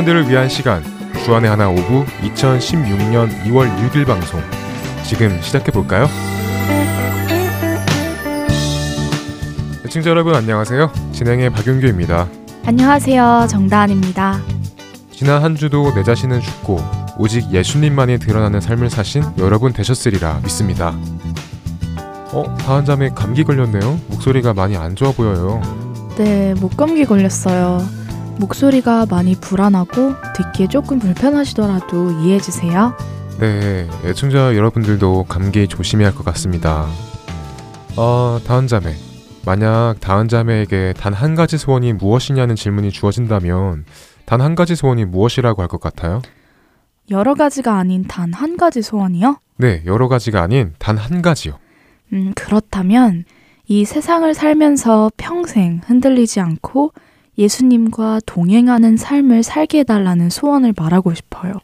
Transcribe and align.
청년들을 0.00 0.28
위한 0.28 0.48
시간 0.48 0.82
주안의 1.24 1.50
하나 1.50 1.68
오브 1.68 2.04
2016년 2.22 3.28
2월 3.44 3.68
6일 3.90 4.06
방송 4.06 4.40
지금 5.04 5.40
시작해 5.42 5.70
볼까요? 5.72 6.06
시청자 9.84 10.10
여러분 10.10 10.34
안녕하세요. 10.34 10.92
진행의 11.12 11.50
박윤규입니다. 11.50 12.28
안녕하세요. 12.64 13.46
정다은입니다. 13.50 14.40
지난 15.10 15.42
한 15.42 15.56
주도 15.56 15.92
내 15.94 16.02
자신은 16.02 16.40
죽고 16.40 16.80
오직 17.18 17.50
예수님만이 17.52 18.18
드러나는 18.18 18.60
삶을 18.60 18.88
사신 18.90 19.22
여러분 19.38 19.72
되셨으리라 19.72 20.40
믿습니다. 20.44 20.94
어, 22.32 22.56
다은 22.60 22.84
자매 22.84 23.10
감기 23.10 23.44
걸렸네요. 23.44 24.00
목소리가 24.08 24.54
많이 24.54 24.76
안 24.76 24.94
좋아 24.96 25.12
보여요. 25.12 25.60
네, 26.16 26.54
목감기 26.54 27.04
걸렸어요. 27.04 27.99
목소리가 28.40 29.06
많이 29.10 29.34
불안하고 29.36 30.14
듣기에 30.36 30.66
조금 30.68 30.98
불편하시더라도 30.98 32.10
이해해 32.20 32.40
주세요. 32.40 32.96
네, 33.38 33.88
애청자 34.04 34.56
여러분들도 34.56 35.24
감기 35.28 35.68
조심해야 35.68 36.08
할 36.08 36.14
것 36.14 36.24
같습니다. 36.24 36.86
아, 37.96 38.40
다은 38.46 38.66
자매. 38.66 38.94
만약 39.46 39.94
다은 40.00 40.28
자매에게 40.28 40.94
단 40.98 41.14
한 41.14 41.34
가지 41.34 41.56
소원이 41.58 41.94
무엇이냐는 41.94 42.56
질문이 42.56 42.90
주어진다면 42.90 43.84
단 44.26 44.40
한 44.40 44.54
가지 44.54 44.74
소원이 44.76 45.04
무엇이라고 45.06 45.62
할 45.62 45.68
것 45.68 45.80
같아요? 45.80 46.20
여러 47.10 47.34
가지가 47.34 47.76
아닌 47.76 48.04
단 48.06 48.32
한 48.32 48.56
가지 48.56 48.82
소원이요? 48.82 49.38
네, 49.56 49.82
여러 49.86 50.08
가지가 50.08 50.42
아닌 50.42 50.74
단 50.78 50.96
한 50.98 51.22
가지요. 51.22 51.58
음, 52.12 52.32
그렇다면 52.36 53.24
이 53.66 53.84
세상을 53.84 54.32
살면서 54.34 55.10
평생 55.16 55.80
흔들리지 55.86 56.40
않고 56.40 56.92
예수님과 57.40 58.20
동행하는 58.26 58.96
삶을 58.96 59.42
살게 59.42 59.80
해달라는 59.80 60.28
소원을 60.30 60.74
말하고 60.76 61.14
싶어요. 61.14 61.54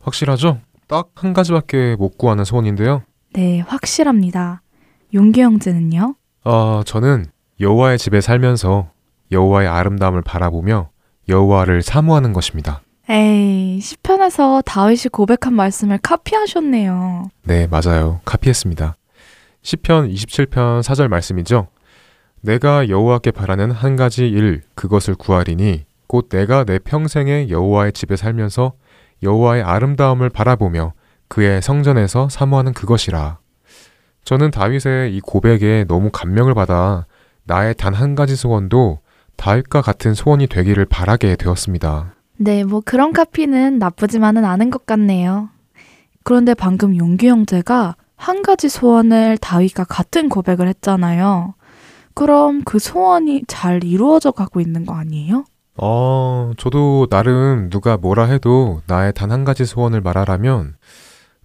확실하죠? 0.00 0.60
딱 0.86 1.08
한 1.16 1.32
가지밖에 1.32 1.96
못 1.98 2.16
구하는 2.18 2.44
소원인데요. 2.44 3.02
네, 3.32 3.60
확실합니다. 3.60 4.62
용기 5.14 5.40
형제는요? 5.40 6.14
아, 6.44 6.82
저는 6.86 7.26
여호와의 7.58 7.98
집에 7.98 8.20
살면서 8.20 8.90
여호와의 9.32 9.66
아름다움을 9.68 10.22
바라보며 10.22 10.90
여호와를 11.28 11.82
사모하는 11.82 12.32
것입니다. 12.32 12.82
에이, 13.08 13.80
시편에서 13.80 14.62
다윗이 14.62 15.04
고백한 15.12 15.54
말씀을 15.54 15.98
카피하셨네요. 16.02 17.30
네, 17.44 17.66
맞아요. 17.66 18.20
카피했습니다. 18.24 18.96
시편 19.62 20.10
27편 20.10 20.82
4절 20.82 21.08
말씀이죠. 21.08 21.66
내가 22.46 22.88
여호와께 22.88 23.32
바라는 23.32 23.72
한 23.72 23.96
가지 23.96 24.28
일 24.28 24.62
그것을 24.76 25.16
구하리니 25.16 25.84
곧 26.06 26.28
내가 26.28 26.62
내 26.62 26.78
평생에 26.78 27.48
여호와의 27.48 27.92
집에 27.92 28.14
살면서 28.14 28.74
여호와의 29.24 29.64
아름다움을 29.64 30.30
바라보며 30.30 30.92
그의 31.26 31.60
성전에서 31.60 32.28
사모하는 32.28 32.72
그것이라. 32.72 33.38
저는 34.22 34.52
다윗의 34.52 35.16
이 35.16 35.20
고백에 35.20 35.86
너무 35.88 36.10
감명을 36.12 36.54
받아 36.54 37.06
나의 37.42 37.74
단 37.74 37.94
한 37.94 38.14
가지 38.14 38.36
소원도 38.36 39.00
다윗과 39.34 39.82
같은 39.82 40.14
소원이 40.14 40.46
되기를 40.46 40.84
바라게 40.84 41.34
되었습니다. 41.34 42.14
네, 42.36 42.62
뭐 42.62 42.80
그런 42.84 43.12
카피는 43.12 43.80
나쁘지만은 43.80 44.44
않은 44.44 44.70
것 44.70 44.86
같네요. 44.86 45.48
그런데 46.22 46.54
방금 46.54 46.96
용기 46.96 47.26
형제가 47.26 47.96
한 48.14 48.42
가지 48.42 48.68
소원을 48.68 49.36
다윗과 49.38 49.82
같은 49.82 50.28
고백을 50.28 50.68
했잖아요. 50.68 51.55
그럼 52.16 52.62
그 52.64 52.78
소원이 52.78 53.44
잘 53.46 53.84
이루어져 53.84 54.30
가고 54.32 54.60
있는 54.60 54.86
거 54.86 54.94
아니에요? 54.94 55.44
어, 55.76 56.52
저도 56.56 57.06
나름 57.10 57.68
누가 57.68 57.98
뭐라 57.98 58.24
해도 58.24 58.80
나의 58.86 59.12
단 59.12 59.30
한 59.30 59.44
가지 59.44 59.66
소원을 59.66 60.00
말하라면 60.00 60.76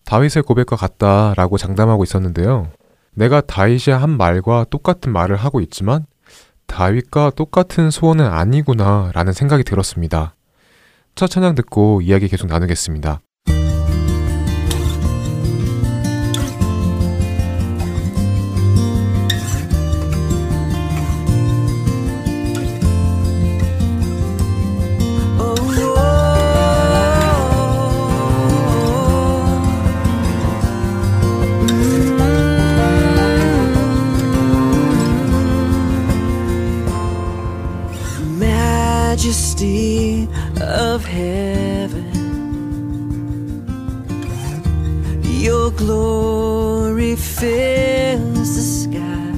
다윗의 0.05 0.43
고백과 0.43 0.77
같다라고 0.77 1.57
장담하고 1.57 2.03
있었는데요. 2.03 2.71
내가 3.13 3.41
다윗이 3.41 3.93
한 3.93 4.09
말과 4.11 4.65
똑같은 4.69 5.11
말을 5.11 5.35
하고 5.35 5.59
있지만 5.59 6.05
다윗과 6.67 7.31
똑같은 7.35 7.91
소원은 7.91 8.25
아니구나라는 8.25 9.33
생각이 9.33 9.65
들었습니다. 9.65 10.35
첫 11.15 11.27
찬양 11.27 11.55
듣고 11.55 12.01
이야기 12.01 12.29
계속 12.29 12.47
나누겠습니다. 12.47 13.19
Majesty 39.61 40.27
of 40.61 41.05
heaven. 41.05 42.11
Your 45.23 45.71
glory 45.71 47.15
fills 47.15 48.55
the 48.55 48.61
sky, 48.81 49.31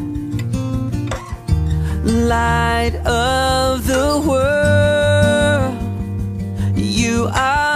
light 2.03 2.95
of 3.05 3.87
the 3.87 4.21
world. 4.27 5.77
You 6.75 7.29
are 7.33 7.72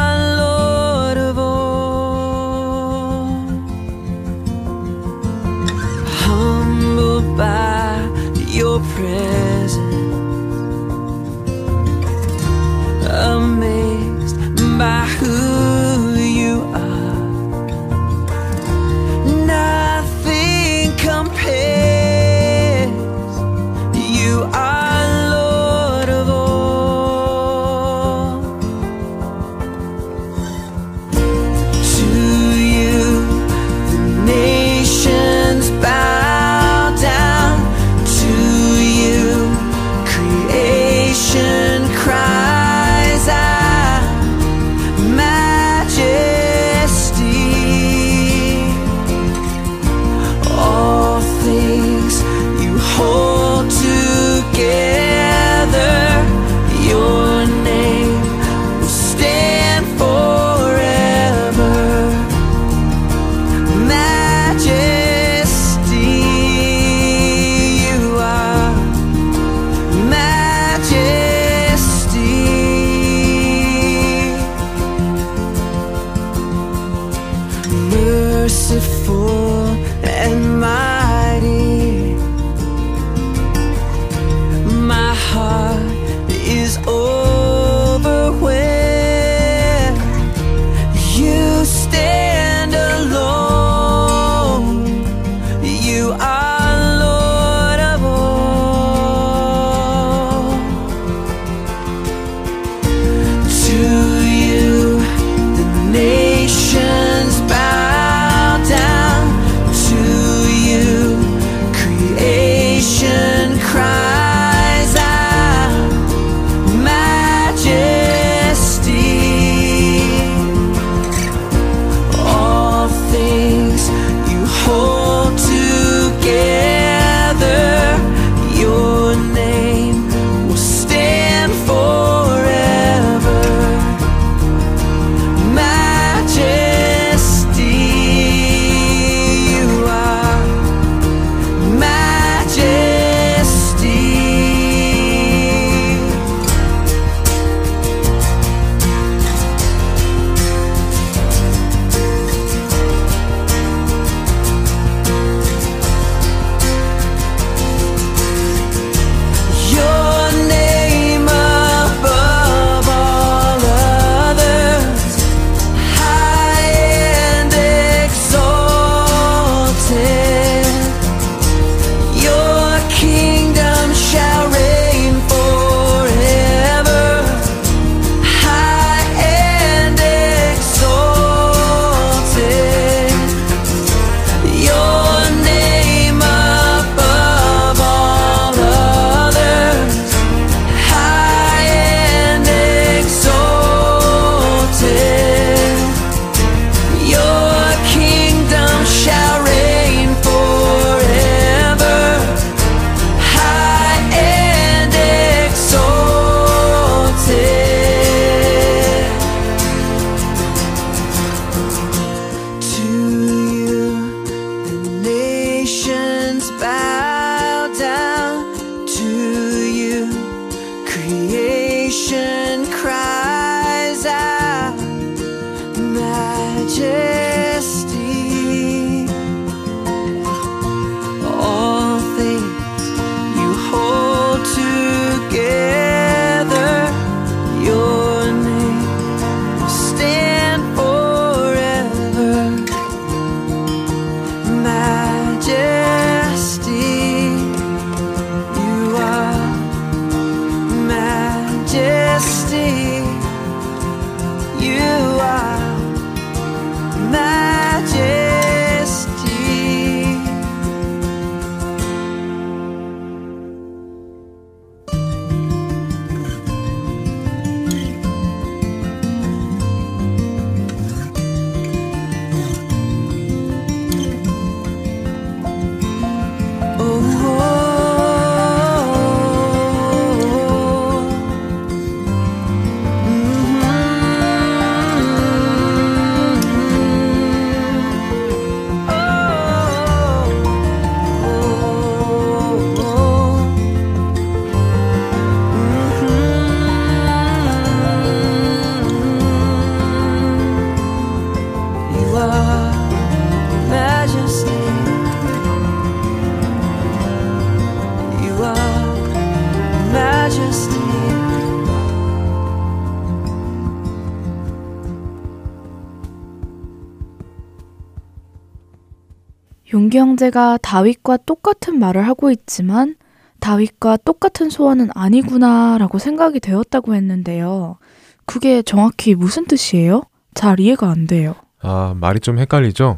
형제가 320.18 320.58
다윗과 320.58 321.18
똑같은 321.26 321.78
말을 321.78 322.08
하고 322.08 322.32
있지만 322.32 322.96
다윗과 323.40 323.98
똑같은 323.98 324.50
소원은 324.50 324.90
아니구나라고 324.96 326.00
생각이 326.00 326.40
되었다고 326.40 326.96
했는데요. 326.96 327.78
그게 328.26 328.64
정확히 328.64 329.14
무슨 329.14 329.46
뜻이에요? 329.46 330.02
잘 330.34 330.60
이해가 330.60 330.90
안 330.90 331.06
돼요. 331.06 331.36
아, 331.62 331.94
말이 331.96 332.20
좀 332.20 332.40
헷갈리죠? 332.40 332.98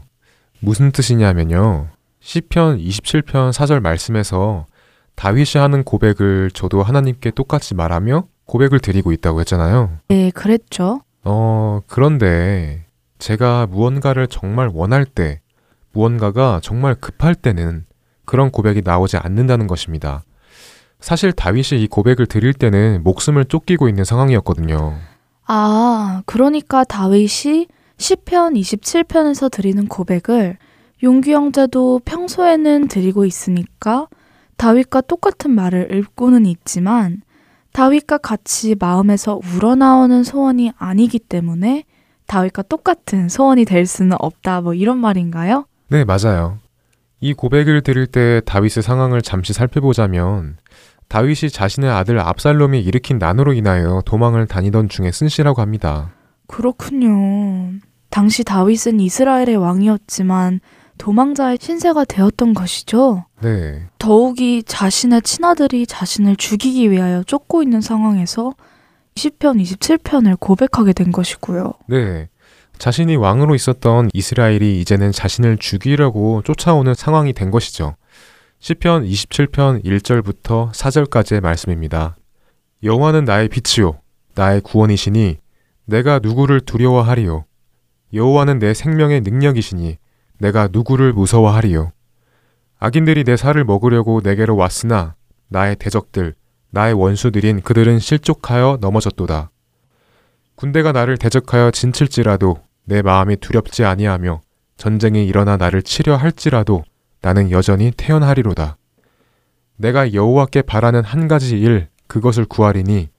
무슨 0.61 0.91
뜻이냐면요. 0.91 1.89
시편 2.21 2.77
27편 2.77 3.51
4절 3.51 3.81
말씀에서 3.81 4.65
다윗이 5.15 5.61
하는 5.61 5.83
고백을 5.83 6.51
저도 6.51 6.83
하나님께 6.83 7.31
똑같이 7.31 7.75
말하며 7.75 8.23
고백을 8.45 8.79
드리고 8.79 9.11
있다고 9.11 9.41
했잖아요. 9.41 9.99
네, 10.07 10.31
그랬죠. 10.31 11.01
어, 11.25 11.81
그런데 11.85 12.85
제가 13.19 13.67
무언가를 13.67 14.27
정말 14.27 14.69
원할 14.73 15.03
때, 15.05 15.41
무언가가 15.91 16.59
정말 16.61 16.95
급할 16.95 17.35
때는 17.35 17.85
그런 18.25 18.51
고백이 18.51 18.81
나오지 18.83 19.17
않는다는 19.17 19.67
것입니다. 19.67 20.23
사실 20.99 21.31
다윗이 21.31 21.81
이 21.81 21.87
고백을 21.87 22.25
드릴 22.25 22.53
때는 22.53 23.03
목숨을 23.03 23.45
쫓기고 23.45 23.87
있는 23.87 24.03
상황이었거든요. 24.03 24.97
아, 25.45 26.21
그러니까 26.25 26.83
다윗이 26.83 27.67
시편 27.97 28.53
27편에서 28.53 29.49
드리는 29.51 29.87
고백을 29.87 30.57
용기 31.01 31.33
형제도 31.33 31.99
평소에는 32.05 32.87
드리고 32.87 33.25
있으니까 33.25 34.07
다윗과 34.57 35.01
똑같은 35.01 35.51
말을 35.51 35.95
읽고는 35.95 36.45
있지만 36.45 37.21
다윗과 37.71 38.17
같이 38.17 38.75
마음에서 38.77 39.39
우러나오는 39.55 40.23
소원이 40.23 40.73
아니기 40.77 41.19
때문에 41.19 41.85
다윗과 42.27 42.63
똑같은 42.63 43.29
소원이 43.29 43.65
될 43.65 43.85
수는 43.85 44.17
없다. 44.19 44.61
뭐 44.61 44.73
이런 44.73 44.97
말인가요? 44.97 45.65
네, 45.89 46.03
맞아요. 46.05 46.59
이 47.19 47.33
고백을 47.33 47.81
드릴 47.81 48.07
때 48.07 48.41
다윗의 48.45 48.83
상황을 48.83 49.21
잠시 49.21 49.53
살펴보자면 49.53 50.57
다윗이 51.09 51.49
자신의 51.51 51.89
아들 51.89 52.19
압살롬이 52.19 52.79
일으킨 52.81 53.17
난으로 53.17 53.53
인하여 53.53 54.01
도망을 54.05 54.45
다니던 54.45 54.89
중에 54.89 55.11
쓴 55.11 55.27
시라고 55.27 55.61
합니다. 55.61 56.11
그렇군요. 56.47 57.71
당시 58.09 58.43
다윗은 58.43 58.99
이스라엘의 58.99 59.55
왕이었지만 59.55 60.61
도망자의 60.97 61.57
신세가 61.59 62.05
되었던 62.05 62.53
것이죠. 62.53 63.25
네. 63.41 63.87
더욱이 63.97 64.63
자신의 64.63 65.21
친아들이 65.23 65.87
자신을 65.87 66.35
죽이기 66.35 66.91
위하여 66.91 67.23
쫓고 67.23 67.63
있는 67.63 67.81
상황에서 67.81 68.53
10편, 69.15 69.61
27편을 69.61 70.39
고백하게 70.39 70.93
된 70.93 71.11
것이고요. 71.11 71.73
네. 71.87 72.29
자신이 72.79 73.17
왕으로 73.17 73.55
있었던 73.55 74.09
이스라엘이 74.13 74.79
이제는 74.79 75.11
자신을 75.11 75.57
죽이려고 75.57 76.41
쫓아오는 76.43 76.93
상황이 76.93 77.33
된 77.33 77.51
것이죠. 77.51 77.97
시편 78.59 79.03
27편 79.03 79.83
1절부터 79.83 80.71
4절까지의 80.71 81.41
말씀입니다. 81.41 82.15
여호와는 82.81 83.25
나의 83.25 83.49
빛이요 83.49 83.99
나의 84.35 84.61
구원이시니 84.61 85.37
내가 85.85 86.19
누구를 86.19 86.61
두려워하리요 86.61 87.43
여호와는 88.13 88.59
내 88.59 88.73
생명의 88.73 89.21
능력이시니 89.21 89.97
내가 90.37 90.69
누구를 90.71 91.11
무서워하리요 91.11 91.91
악인들이 92.79 93.25
내 93.25 93.35
살을 93.35 93.65
먹으려고 93.65 94.21
내게로 94.23 94.55
왔으나 94.55 95.15
나의 95.49 95.75
대적들 95.75 96.33
나의 96.71 96.93
원수들인 96.93 97.61
그들은 97.61 97.99
실족하여 97.99 98.77
넘어졌도다. 98.79 99.51
군대가 100.55 100.93
나를 100.93 101.17
대적하여 101.17 101.71
진칠지라도 101.71 102.68
내 102.89 103.03
마음이 103.03 103.37
두렵지 103.37 103.85
아니하며 103.85 104.41
전쟁이 104.75 105.27
일어나 105.27 105.57
나를 105.57 105.83
치려 105.83 106.15
할지라도 106.15 106.83
나는 107.21 107.51
여전히 107.51 107.91
태어나리로다. 107.95 108.77
내가 109.77 110.11
여호와께 110.11 110.63
바라는 110.63 111.03
한 111.03 111.27
가지 111.27 111.59
일 111.59 111.87
그것을 112.07 112.45
구하리니 112.45 113.09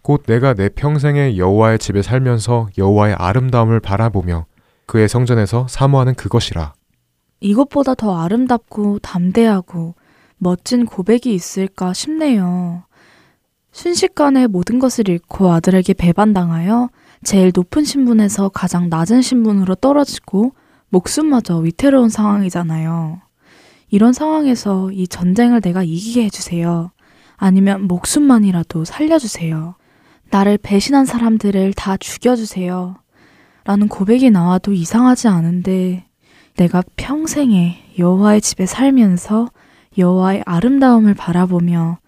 곧 0.00 0.22
내가 0.26 0.54
내 0.54 0.70
평생에 0.70 1.36
여호와의 1.36 1.78
집에 1.78 2.00
살면서 2.00 2.70
여호와의 2.78 3.16
아름다움을 3.16 3.80
바라보며 3.80 4.46
그의 4.86 5.10
성전에서 5.10 5.66
사모하는 5.68 6.14
그것이라. 6.14 6.72
이것보다 7.40 7.94
더 7.94 8.18
아름답고 8.18 9.00
담대하고 9.00 9.94
멋진 10.38 10.86
고백이 10.86 11.34
있을까 11.34 11.92
싶네요. 11.92 12.84
순식간에 13.72 14.46
모든 14.46 14.78
것을 14.78 15.10
잃고 15.10 15.52
아들에게 15.52 15.92
배반당하여 15.92 16.88
제일 17.24 17.52
높은 17.54 17.84
신분에서 17.84 18.48
가장 18.48 18.88
낮은 18.88 19.22
신분으로 19.22 19.76
떨어지고 19.76 20.52
목숨마저 20.88 21.58
위태로운 21.58 22.08
상황이잖아요. 22.08 23.20
이런 23.90 24.12
상황에서 24.12 24.90
이 24.90 25.06
전쟁을 25.06 25.60
내가 25.60 25.82
이기게 25.82 26.24
해주세요. 26.24 26.90
아니면 27.36 27.86
목숨만이라도 27.86 28.84
살려주세요. 28.84 29.76
나를 30.30 30.58
배신한 30.58 31.04
사람들을 31.04 31.74
다 31.74 31.96
죽여주세요. 31.96 32.96
라는 33.64 33.88
고백이 33.88 34.30
나와도 34.30 34.72
이상하지 34.72 35.28
않은데 35.28 36.06
내가 36.56 36.82
평생에 36.96 37.94
여호와의 37.98 38.40
집에 38.40 38.66
살면서 38.66 39.48
여호와의 39.96 40.42
아름다움을 40.44 41.14
바라보며 41.14 41.98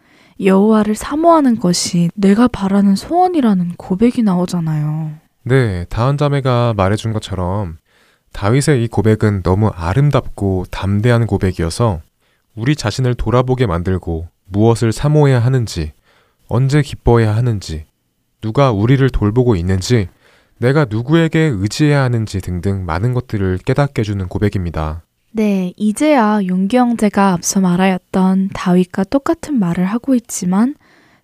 여호와를 0.40 0.94
사모하는 0.94 1.58
것이 1.58 2.10
내가 2.14 2.48
바라는 2.48 2.96
소원이라는 2.96 3.74
고백이 3.76 4.22
나오잖아요. 4.22 5.12
네, 5.44 5.84
다은 5.88 6.16
자매가 6.16 6.74
말해준 6.76 7.12
것처럼 7.12 7.76
다윗의 8.32 8.82
이 8.82 8.88
고백은 8.88 9.42
너무 9.42 9.68
아름답고 9.68 10.66
담대한 10.70 11.26
고백이어서 11.26 12.00
우리 12.56 12.74
자신을 12.74 13.14
돌아보게 13.14 13.66
만들고 13.66 14.28
무엇을 14.46 14.92
사모해야 14.92 15.38
하는지, 15.38 15.92
언제 16.48 16.82
기뻐해야 16.82 17.34
하는지, 17.34 17.84
누가 18.40 18.72
우리를 18.72 19.08
돌보고 19.10 19.56
있는지, 19.56 20.08
내가 20.58 20.86
누구에게 20.88 21.40
의지해야 21.40 22.02
하는지 22.02 22.40
등등 22.40 22.84
많은 22.84 23.12
것들을 23.14 23.58
깨닫게 23.58 24.00
해주는 24.00 24.26
고백입니다. 24.28 25.02
네, 25.36 25.72
이제야 25.76 26.38
용기 26.46 26.76
형제가 26.76 27.32
앞서 27.32 27.60
말하였던 27.60 28.50
다윗과 28.54 29.02
똑같은 29.04 29.58
말을 29.58 29.84
하고 29.84 30.14
있지만 30.14 30.76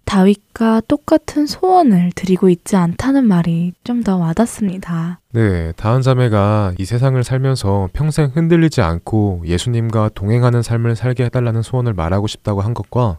다윗과 0.05 0.83
똑같은 0.89 1.47
소원을 1.47 2.11
드리고 2.17 2.49
있지 2.49 2.75
않다는 2.75 3.25
말이 3.25 3.73
좀 3.85 4.03
더 4.03 4.17
와닿습니다. 4.17 5.21
네, 5.33 5.71
다은 5.77 6.03
자매가 6.03 6.75
이 6.79 6.85
세상을 6.85 7.23
살면서 7.23 7.91
평생 7.93 8.33
흔들리지 8.35 8.81
않고 8.81 9.45
예수님과 9.47 10.11
동행하는 10.17 10.63
삶을 10.63 10.97
살게 10.97 11.27
해달라는 11.27 11.63
소원을 11.63 11.93
말하고 11.95 12.27
싶다고 12.27 12.63
한 12.63 12.75
것과 12.75 13.19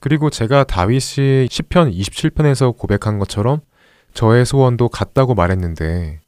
그리고 0.00 0.30
제가 0.30 0.64
다윗이 0.64 1.48
10편 1.48 1.94
27편에서 1.94 2.74
고백한 2.74 3.18
것처럼 3.18 3.60
저의 4.14 4.46
소원도 4.46 4.88
같다고 4.88 5.34
말했는데 5.34 6.20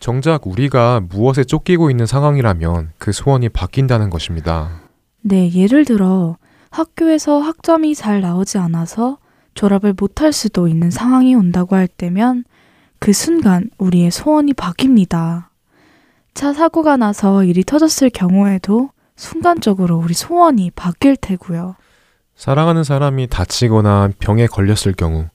정작 0.00 0.46
우리가 0.46 1.00
무엇에 1.00 1.44
쫓기고 1.44 1.90
있는 1.90 2.06
상황이라면 2.06 2.92
그 2.96 3.12
소원이 3.12 3.50
바뀐다는 3.50 4.08
것입니다. 4.08 4.80
네, 5.20 5.52
예를 5.52 5.84
들어 5.84 6.38
학교에서 6.70 7.38
학점이 7.40 7.94
잘 7.94 8.22
나오지 8.22 8.56
않아서 8.56 9.18
졸업을 9.52 9.94
못할 9.98 10.32
수도 10.32 10.68
있는 10.68 10.90
상황이 10.90 11.34
온다고 11.34 11.76
할 11.76 11.86
때면 11.86 12.44
그 12.98 13.12
순간 13.12 13.68
우리의 13.76 14.10
소원이 14.10 14.54
바뀝니다. 14.54 15.48
차 16.32 16.52
사고가 16.54 16.96
나서 16.96 17.44
일이 17.44 17.62
터졌을 17.62 18.08
경우에도 18.08 18.90
순간적으로 19.16 19.98
우리 19.98 20.14
소원이 20.14 20.70
바뀔 20.70 21.16
테고요. 21.16 21.76
사랑하는 22.34 22.84
사람이 22.84 23.26
다치거나 23.26 24.12
병에 24.18 24.46
걸렸을 24.46 24.94
경우, 24.96 25.26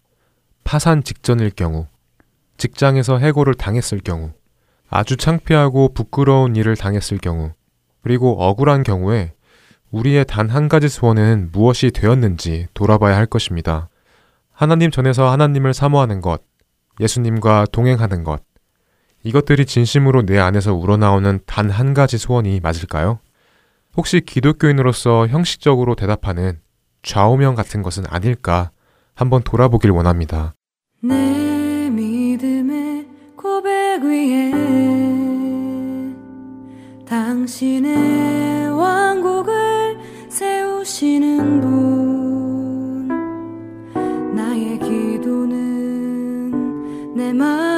파산 0.63 1.03
직전일 1.03 1.51
경우, 1.51 1.85
직장에서 2.57 3.19
해고를 3.19 3.53
당했을 3.53 3.99
경우, 3.99 4.31
아주 4.89 5.17
창피하고 5.17 5.93
부끄러운 5.93 6.55
일을 6.55 6.75
당했을 6.75 7.17
경우, 7.17 7.51
그리고 8.01 8.41
억울한 8.41 8.83
경우에 8.83 9.33
우리의 9.91 10.25
단 10.25 10.49
한 10.49 10.67
가지 10.69 10.89
소원은 10.89 11.49
무엇이 11.51 11.91
되었는지 11.91 12.67
돌아봐야 12.73 13.15
할 13.15 13.25
것입니다. 13.25 13.89
하나님 14.51 14.91
전에서 14.91 15.29
하나님을 15.31 15.73
사모하는 15.73 16.21
것, 16.21 16.41
예수님과 16.99 17.67
동행하는 17.71 18.23
것, 18.23 18.43
이것들이 19.23 19.65
진심으로 19.65 20.25
내 20.25 20.37
안에서 20.37 20.73
우러나오는 20.73 21.39
단 21.45 21.69
한 21.69 21.93
가지 21.93 22.17
소원이 22.17 22.59
맞을까요? 22.61 23.19
혹시 23.97 24.21
기독교인으로서 24.21 25.27
형식적으로 25.27 25.95
대답하는 25.95 26.59
좌우명 27.01 27.55
같은 27.55 27.81
것은 27.81 28.03
아닐까 28.09 28.71
한번 29.15 29.41
돌아보길 29.43 29.91
원합니다. 29.91 30.53
고백 31.01 31.54
위에 34.07 34.51
당신의 37.05 38.69
왕국을 38.71 39.97
세우시는 40.29 41.61
분 41.61 43.07
나의 44.35 44.79
기도는 44.79 46.51
내마 47.15 47.74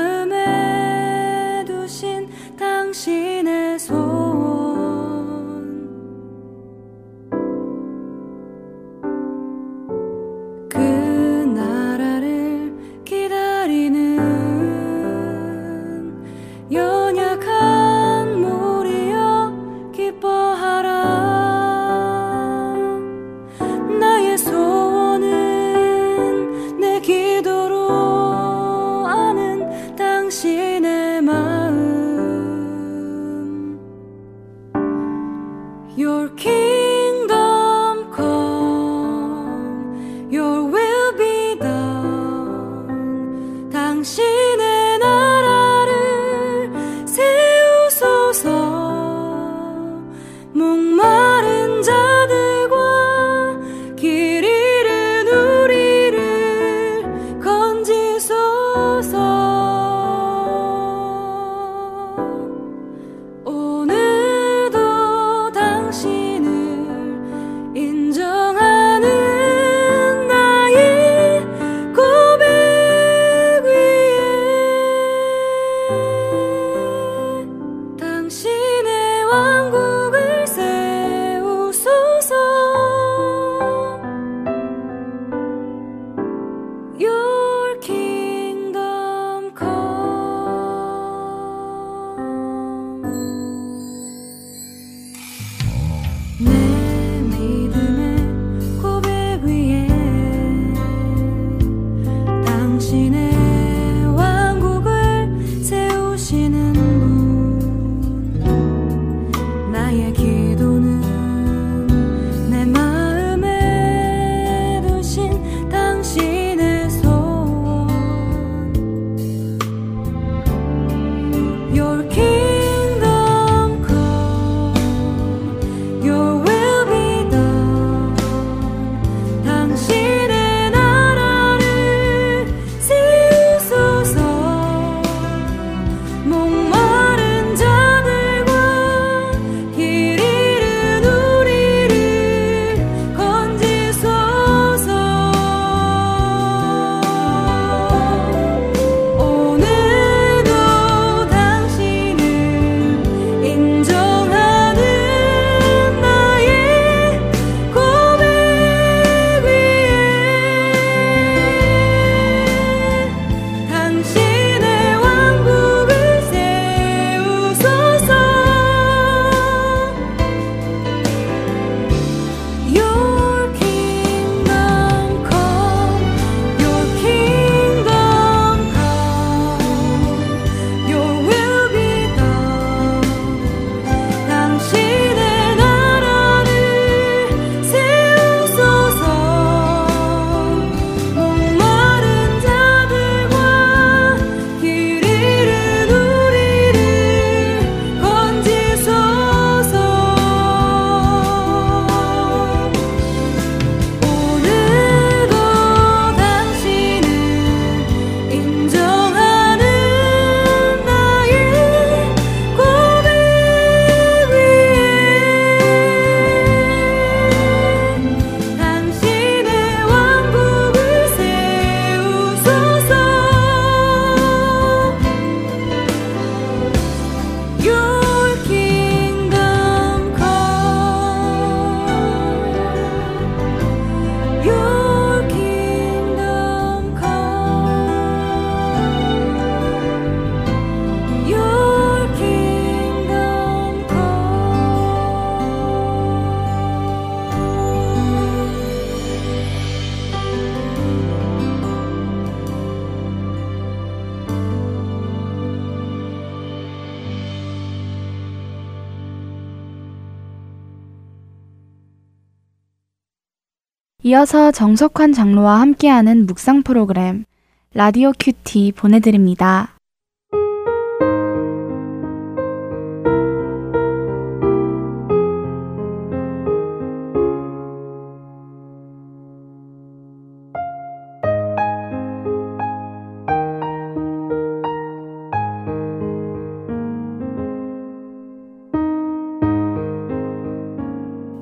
이어서 264.07 264.53
정석환 264.53 265.11
장로와 265.11 265.59
함께하는 265.59 266.27
묵상 266.27 266.63
프로그램 266.63 267.25
라디오 267.73 268.13
큐티 268.17 268.71
보내드립니다. 268.71 269.75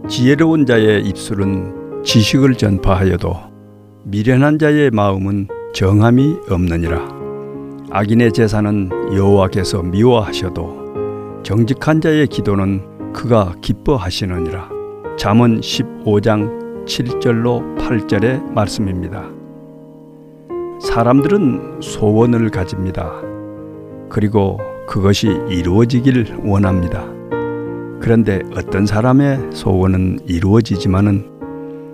지혜로운 0.10 0.66
자의 0.66 1.06
입술은 1.06 1.85
지식을 2.06 2.54
전파하여도 2.56 3.36
미련한 4.04 4.60
자의 4.60 4.92
마음은 4.92 5.48
정함이 5.74 6.38
없느니라. 6.50 7.10
악인의 7.90 8.32
제사는 8.32 8.90
여호와께서 9.16 9.82
미워하셔도 9.82 11.42
정직한 11.42 12.02
자의 12.02 12.28
기도는 12.28 13.12
그가 13.12 13.56
기뻐하시느니라. 13.62 14.70
잠언 15.18 15.60
15장 15.62 16.86
7절로 16.86 17.76
8절의 17.80 18.52
말씀입니다. 18.52 19.28
사람들은 20.82 21.82
소원을 21.82 22.52
가집니다. 22.52 23.14
그리고 24.10 24.60
그것이 24.88 25.28
이루어지길 25.50 26.38
원합니다. 26.46 27.04
그런데 28.00 28.42
어떤 28.56 28.86
사람의 28.86 29.50
소원은 29.52 30.20
이루어지지만은 30.28 31.35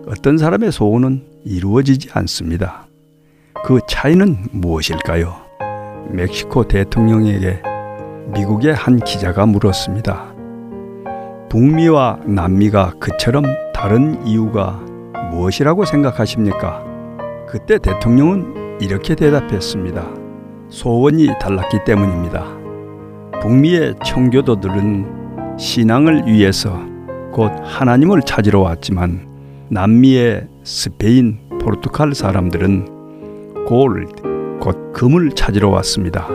어떤 0.08 0.38
사람의 0.38 0.72
소원은 0.72 1.24
이루어지지 1.46 2.10
않습니다. 2.14 2.88
그 3.64 3.80
차이는 3.88 4.48
무엇일까요? 4.52 5.36
멕시코 6.10 6.68
대통령에게 6.68 7.62
미국의 8.34 8.74
한 8.74 9.00
기자가 9.00 9.46
물었습니다. 9.46 10.34
북미와 11.50 12.22
남미가 12.26 12.94
그처럼 13.00 13.44
다른 13.74 14.26
이유가 14.26 14.80
무엇이라고 15.32 15.86
생각하십니까? 15.86 16.84
그때 17.48 17.78
대통령은 17.78 18.80
이렇게 18.82 19.16
대답했습니다. 19.16 20.08
소원이 20.70 21.28
달랐기 21.40 21.80
때문입니다. 21.86 22.46
북미의 23.42 23.96
청교도들은 24.04 25.58
신앙을 25.60 26.26
위해서 26.28 26.80
곧 27.32 27.52
하나님을 27.64 28.22
찾으러 28.22 28.62
왔지만 28.62 29.31
남미의 29.74 30.50
스페인, 30.66 31.40
포르투갈 31.62 32.14
사람들은 32.14 33.64
골드, 33.68 34.60
곧 34.60 34.92
금을 34.92 35.32
찾으러 35.32 35.70
왔습니다. 35.70 36.28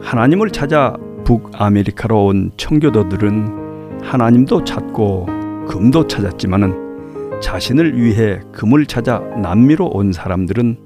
하나님을 0.00 0.48
찾아 0.48 0.96
북아메리카로 1.24 2.24
온 2.24 2.52
청교도들은 2.56 4.00
하나님도 4.02 4.64
찾고 4.64 5.26
금도 5.68 6.06
찾았지만은 6.06 7.40
자신을 7.42 8.00
위해 8.02 8.40
금을 8.52 8.86
찾아 8.86 9.18
남미로 9.18 9.88
온 9.88 10.14
사람들은 10.14 10.78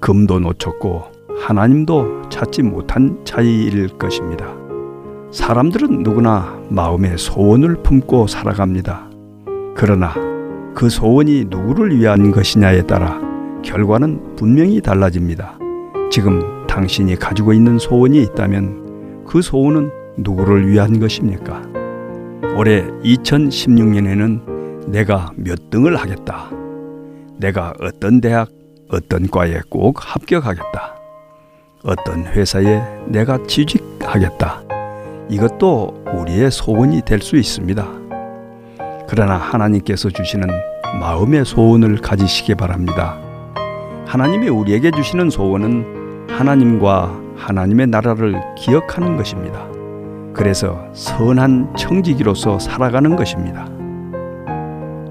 금도 0.00 0.40
놓쳤고 0.40 1.04
하나님도 1.40 2.28
찾지 2.28 2.64
못한 2.64 3.18
차이일 3.24 3.96
것입니다. 3.96 4.54
사람들은 5.30 6.02
누구나 6.02 6.60
마음의 6.68 7.16
소원을 7.16 7.82
품고 7.82 8.26
살아갑니다. 8.26 9.08
그러나 9.74 10.27
그 10.78 10.88
소원이 10.88 11.46
누구를 11.48 11.98
위한 11.98 12.30
것이냐에 12.30 12.82
따라 12.82 13.20
결과는 13.64 14.36
분명히 14.36 14.80
달라집니다. 14.80 15.58
지금 16.08 16.40
당신이 16.68 17.16
가지고 17.16 17.52
있는 17.52 17.80
소원이 17.80 18.22
있다면 18.22 19.24
그 19.26 19.42
소원은 19.42 19.90
누구를 20.18 20.68
위한 20.68 21.00
것입니까? 21.00 21.64
올해 22.56 22.84
2016년에는 23.02 24.88
내가 24.88 25.32
몇 25.34 25.68
등을 25.68 25.96
하겠다. 25.96 26.48
내가 27.38 27.72
어떤 27.80 28.20
대학, 28.20 28.48
어떤 28.88 29.28
과에 29.28 29.58
꼭 29.68 29.96
합격하겠다. 29.98 30.94
어떤 31.82 32.24
회사에 32.24 32.80
내가 33.08 33.36
취직하겠다. 33.48 34.62
이것도 35.28 36.04
우리의 36.14 36.52
소원이 36.52 37.02
될 37.04 37.20
수 37.20 37.36
있습니다. 37.36 37.84
그러나 39.08 39.38
하나님께서 39.38 40.10
주시는 40.10 40.67
마음의 41.00 41.44
소원을 41.44 41.98
가지시기 41.98 42.54
바랍니다. 42.54 43.18
하나님이 44.06 44.48
우리에게 44.48 44.90
주시는 44.90 45.30
소원은 45.30 46.28
하나님과 46.28 47.20
하나님의 47.36 47.88
나라를 47.88 48.40
기억하는 48.56 49.16
것입니다. 49.16 49.66
그래서 50.32 50.84
선한 50.92 51.74
청지기로서 51.76 52.58
살아가는 52.58 53.16
것입니다. 53.16 53.68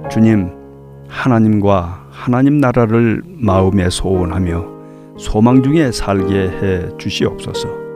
주님, 0.09 0.51
하나님과 1.07 2.07
하나님 2.09 2.59
나라를 2.59 3.21
마음에 3.25 3.89
소원하며 3.89 4.65
소망 5.17 5.61
중에 5.63 5.91
살게 5.91 6.33
해 6.33 6.97
주시옵소서. 6.97 7.86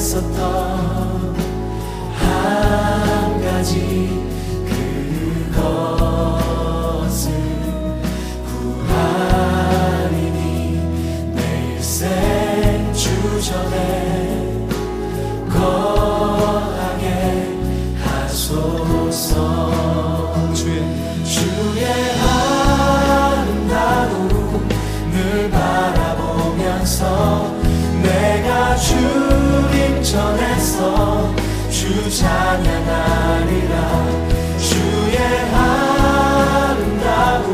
간구했었던 0.00 1.36
한 2.14 3.40
가지 3.42 4.39
전에서 30.10 31.32
주 31.70 32.10
찬양하리라 32.10 33.74
주의 34.58 35.16
아름다움 36.34 37.46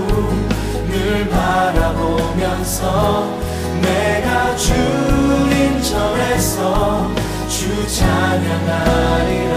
늘 0.89 1.29
바라보면서 1.29 2.81
내가 3.83 4.57
주님 4.57 5.83
전에서 5.83 7.11
주 7.47 7.87
찬양하리라 7.95 9.57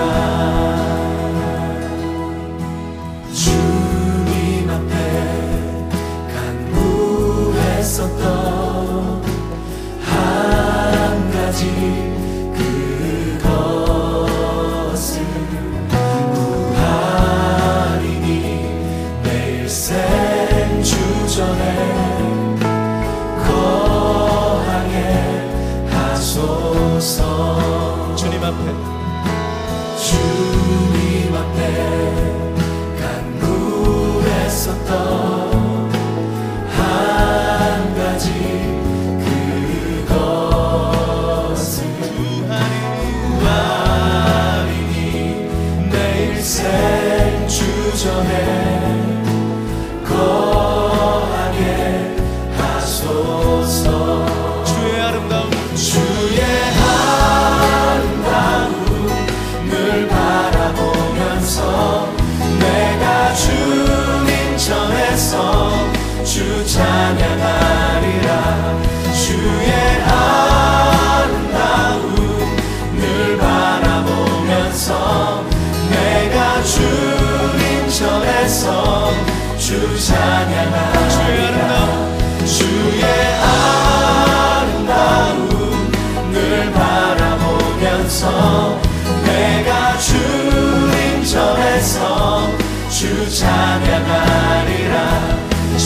주 66.29 66.63
찬양하리라. 66.63 68.29
주의 69.11 69.71
아름다움 70.03 71.33
늘 72.99 73.35
바라보면서 73.39 74.87
내가 75.89 76.61
주님 76.61 77.89
전에서 77.89 79.11
주주 79.57 80.05
찬양하리라. 80.05 81.71
주의 82.45 83.03
아름다움 84.53 85.49
늘 86.31 86.71
바라보면서 86.71 88.23
내가 89.25 89.97
주님 89.97 91.23
전에서 91.25 92.47
주 92.91 93.27
찬양하리라 93.35 94.88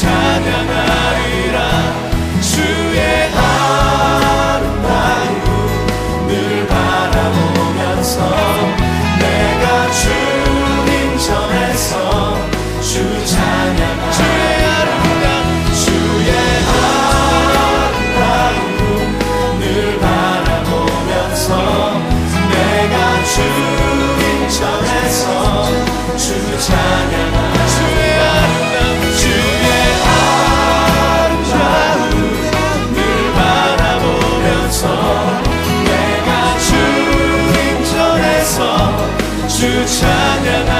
찬양하리 0.00 1.39
찬양하 40.00 40.79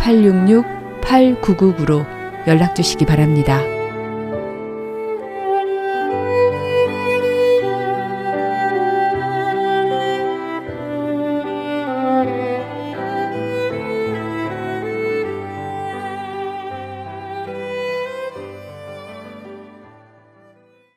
602-866-8999로 0.00 2.06
연락 2.46 2.74
주시기 2.74 3.06
바랍니다. 3.06 3.60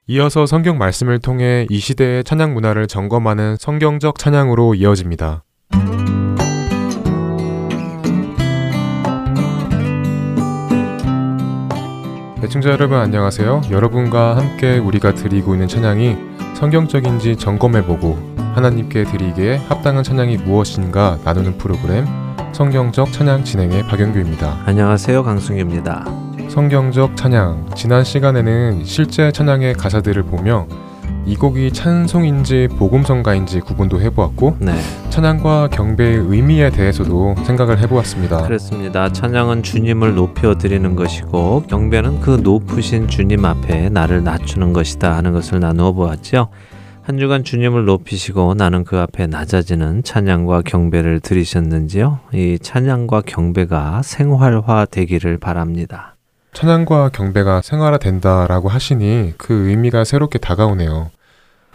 이어서 0.06 0.46
성경 0.46 0.78
말씀을 0.78 1.20
통해 1.20 1.66
이 1.70 1.80
시대의 1.80 2.24
찬양 2.24 2.54
문화를 2.54 2.88
점검하는 2.88 3.58
성경적 3.58 4.20
찬양으로 4.20 4.76
이어집니다. 4.76 5.44
애청자 12.44 12.72
여러분 12.72 12.98
안녕하세요. 12.98 13.62
여러분과 13.72 14.36
함께 14.36 14.78
우리가 14.78 15.14
드리고 15.14 15.54
있는 15.54 15.70
찬양이 15.70 16.18
성경적인지 16.56 17.38
점검해보고 17.38 18.36
하나님께 18.54 19.06
드리기에 19.06 19.62
합당한 19.70 20.04
찬양이 20.04 20.36
무엇인가 20.36 21.18
나누는 21.24 21.58
프로그램 21.58 22.06
성경적 22.52 23.14
찬양 23.14 23.46
진행의 23.46 23.84
박영규입니다. 23.84 24.64
안녕하세요. 24.66 25.24
강승규입니다. 25.24 26.06
성경적 26.50 27.16
찬양 27.16 27.70
지난 27.76 28.04
시간에는 28.04 28.84
실제 28.84 29.32
찬양의 29.32 29.76
가사들을 29.76 30.24
보며 30.24 30.68
이 31.26 31.36
곡이 31.36 31.72
찬송인지 31.72 32.68
복음성가인지 32.78 33.62
구분도 33.62 34.02
해보았고 34.02 34.58
네. 34.60 34.74
찬양과 35.10 35.70
경배의 35.70 36.18
의미에 36.18 36.70
대해서도 36.70 37.36
생각을 37.46 37.80
해보았습니다. 37.80 38.44
그렇습니다. 38.44 39.10
찬양은 39.12 39.64
주님을 39.64 40.16
높여 40.16 40.56
드리는 40.56 40.96
것이고 40.96 41.64
경배는 41.68 42.20
그 42.20 42.42
높으신 42.44 43.08
주님 43.08 43.46
앞에 43.46 43.90
나를 43.90 44.24
낮추는 44.24 44.74
것이다 44.74 45.16
하는 45.16 45.32
것을 45.32 45.60
나누어 45.60 45.94
보았죠. 45.94 46.50
한 47.04 47.18
주간 47.18 47.44
주님을 47.44 47.86
높이시고 47.86 48.54
나는 48.54 48.84
그 48.84 48.98
앞에 48.98 49.28
낮아지는 49.28 50.04
찬양과 50.04 50.62
경배를 50.62 51.20
들으셨는지요? 51.20 52.20
이 52.34 52.58
찬양과 52.62 53.24
경배가 53.26 54.02
생활화 54.04 54.86
되기를 54.90 55.38
바랍니다. 55.38 56.13
찬양과 56.54 57.10
경배가 57.10 57.62
생활화된다라고 57.62 58.70
하시니 58.70 59.34
그 59.38 59.70
의미가 59.70 60.04
새롭게 60.04 60.40
다가오네요. 60.40 61.12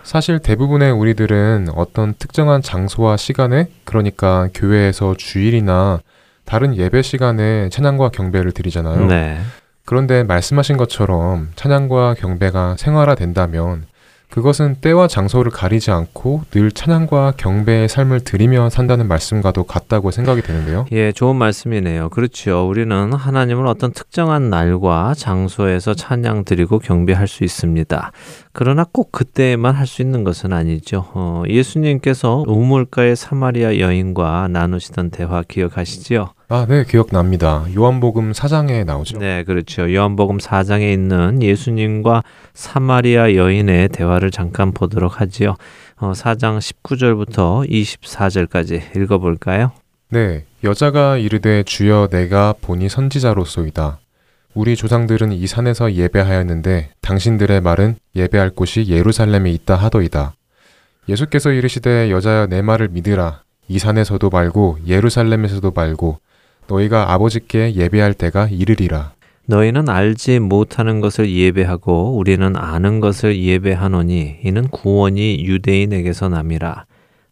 사실 0.03 0.39
대부분의 0.39 0.93
우리들은 0.93 1.69
어떤 1.75 2.15
특정한 2.15 2.63
장소와 2.63 3.17
시간에 3.17 3.69
그러니까 3.85 4.49
교회에서 4.55 5.15
주일이나 5.19 6.01
다른 6.45 6.77
예배 6.77 7.03
시간에 7.03 7.69
찬양과 7.69 8.11
경배를 8.11 8.53
드리잖아요. 8.53 9.07
네. 9.07 9.39
그런데 9.85 10.23
말씀하신 10.23 10.77
것처럼 10.77 11.51
찬양과 11.57 12.15
경배가 12.15 12.77
생활화된다면 12.79 13.87
그것은 14.31 14.77
때와 14.81 15.09
장소를 15.09 15.51
가리지 15.51 15.91
않고 15.91 16.43
늘 16.51 16.71
찬양과 16.71 17.35
경배의 17.37 17.89
삶을 17.89 18.21
드리며 18.21 18.71
산다는 18.71 19.09
말씀과도 19.09 19.65
같다고 19.65 20.11
생각이 20.11 20.43
되는데요. 20.43 20.87
예, 20.93 21.13
좋은 21.13 21.35
말씀이네요. 21.37 22.11
그렇죠. 22.11 22.69
우리는 22.69 23.13
하나님을 23.13 23.67
어떤 23.67 23.93
특정한 23.93 24.51
날과 24.51 25.15
장소에서 25.17 25.95
찬양 25.95 26.45
드리고 26.45 26.79
경배할 26.79 27.27
수 27.27 27.43
있습니다. 27.43 28.13
그러나 28.53 28.85
꼭 28.91 29.11
그때만 29.13 29.75
할 29.75 29.89
수 29.89 30.03
있는 30.03 30.23
것은 30.23 30.53
아니죠. 30.53 31.07
어, 31.15 31.43
예수님께서 31.49 32.45
우물가의 32.47 33.17
사마리아 33.17 33.79
여인과 33.79 34.49
나누시던 34.49 35.11
대화 35.11 35.43
기억하시지요? 35.43 36.33
아, 36.51 36.65
네, 36.67 36.83
기억납니다. 36.85 37.67
요한복음 37.77 38.33
4장에 38.33 38.87
나오죠. 38.87 39.19
네, 39.19 39.45
그렇죠. 39.45 39.93
요한복음 39.93 40.39
4장에 40.39 40.91
있는 40.95 41.43
예수님과 41.43 42.23
사마리아 42.55 43.35
여인의 43.35 43.91
대화를 43.91 44.31
잠깐 44.31 44.73
보도록 44.73 45.21
하지요. 45.21 45.57
어, 45.99 46.13
4장 46.13 46.59
19절부터 46.59 47.69
24절까지 47.69 48.97
읽어볼까요? 48.97 49.73
네, 50.09 50.47
여자가 50.65 51.19
이르되 51.19 51.65
주여 51.65 52.09
내가 52.11 52.55
보니 52.63 52.89
선지자로소이다. 52.89 53.99
우리 54.55 54.75
조상들은 54.75 55.33
이 55.33 55.47
산에서 55.47 55.93
예배하였는데 55.93 56.93
당신들의 57.03 57.61
말은 57.61 57.97
예배할 58.17 58.51
곳이 58.51 58.87
예루살렘에 58.89 59.51
있다 59.51 59.77
하더이다. 59.77 60.33
예수께서 61.11 61.53
이르시되 61.53 62.11
여자여 62.11 62.47
내 62.47 62.63
말을 62.63 62.89
믿으라. 62.89 63.43
이 63.69 63.79
산에서도 63.79 64.31
말고 64.31 64.79
예루살렘에서도 64.87 65.73
말고 65.73 66.21
너희가 66.69 67.13
아버지께 67.13 67.75
예배할 67.75 68.15
때가 68.15 68.49
이르리라. 68.49 69.13
너희는 69.47 69.89
알지 69.89 70.41
못하는 70.41 71.01
것을 71.01 71.31
예배하고 71.31 72.17
우리는 72.19 72.55
아는 72.55 73.01
것을 73.01 73.41
예배하노니 73.41 74.41
이는 74.45 74.69
구원이 74.69 75.45
유대인에게서 75.45 76.29
남이라. 76.29 76.85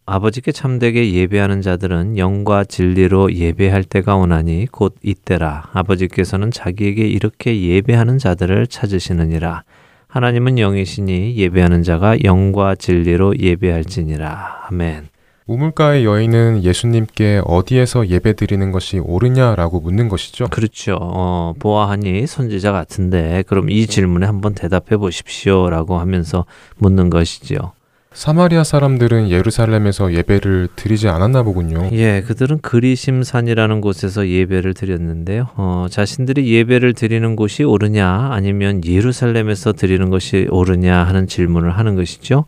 아버지께 0.07 0.51
참되게 0.51 1.13
예배하는 1.13 1.61
자들은 1.61 2.17
영과 2.17 2.63
진리로 2.63 3.33
예배할 3.33 3.83
때가 3.83 4.15
오나니 4.15 4.67
곧 4.71 4.95
이때라. 5.03 5.69
아버지께서는 5.73 6.49
자기에게 6.49 7.05
이렇게 7.07 7.61
예배하는 7.61 8.17
자들을 8.17 8.67
찾으시느니라. 8.67 9.63
하나님은 10.07 10.57
영이시니 10.57 11.35
예배하는 11.35 11.83
자가 11.83 12.23
영과 12.23 12.73
진리로 12.73 13.37
예배할지니라. 13.37 14.67
아멘. 14.69 15.09
우물가의 15.47 16.03
여인은 16.03 16.63
예수님께 16.63 17.41
어디에서 17.45 18.07
예배 18.09 18.33
드리는 18.33 18.71
것이 18.71 18.99
옳으냐라고 18.99 19.79
묻는 19.79 20.09
것이죠. 20.09 20.47
그렇죠. 20.49 20.97
어, 20.99 21.53
보아하니 21.57 22.27
선지자 22.27 22.73
같은데 22.73 23.43
그럼 23.47 23.69
이 23.69 23.87
질문에 23.87 24.25
한번 24.25 24.53
대답해 24.53 24.97
보십시오라고 24.97 25.99
하면서 25.99 26.45
묻는 26.77 27.09
것이죠. 27.09 27.71
사마리아 28.11 28.63
사람들은 28.63 29.29
예루살렘에서 29.29 30.11
예배를 30.11 30.69
드리지 30.75 31.07
않았나 31.07 31.43
보군요. 31.43 31.87
예, 31.91 32.23
그들은 32.25 32.59
그리심산이라는 32.61 33.79
곳에서 33.79 34.27
예배를 34.27 34.73
드렸는데요. 34.73 35.49
어, 35.55 35.85
자신들이 35.89 36.51
예배를 36.51 36.93
드리는 36.93 37.35
곳이 37.35 37.63
옳으냐 37.63 38.29
아니면 38.31 38.83
예루살렘에서 38.83 39.73
드리는 39.73 40.09
것이 40.09 40.47
옳으냐 40.49 41.03
하는 41.03 41.27
질문을 41.27 41.77
하는 41.77 41.95
것이죠. 41.95 42.45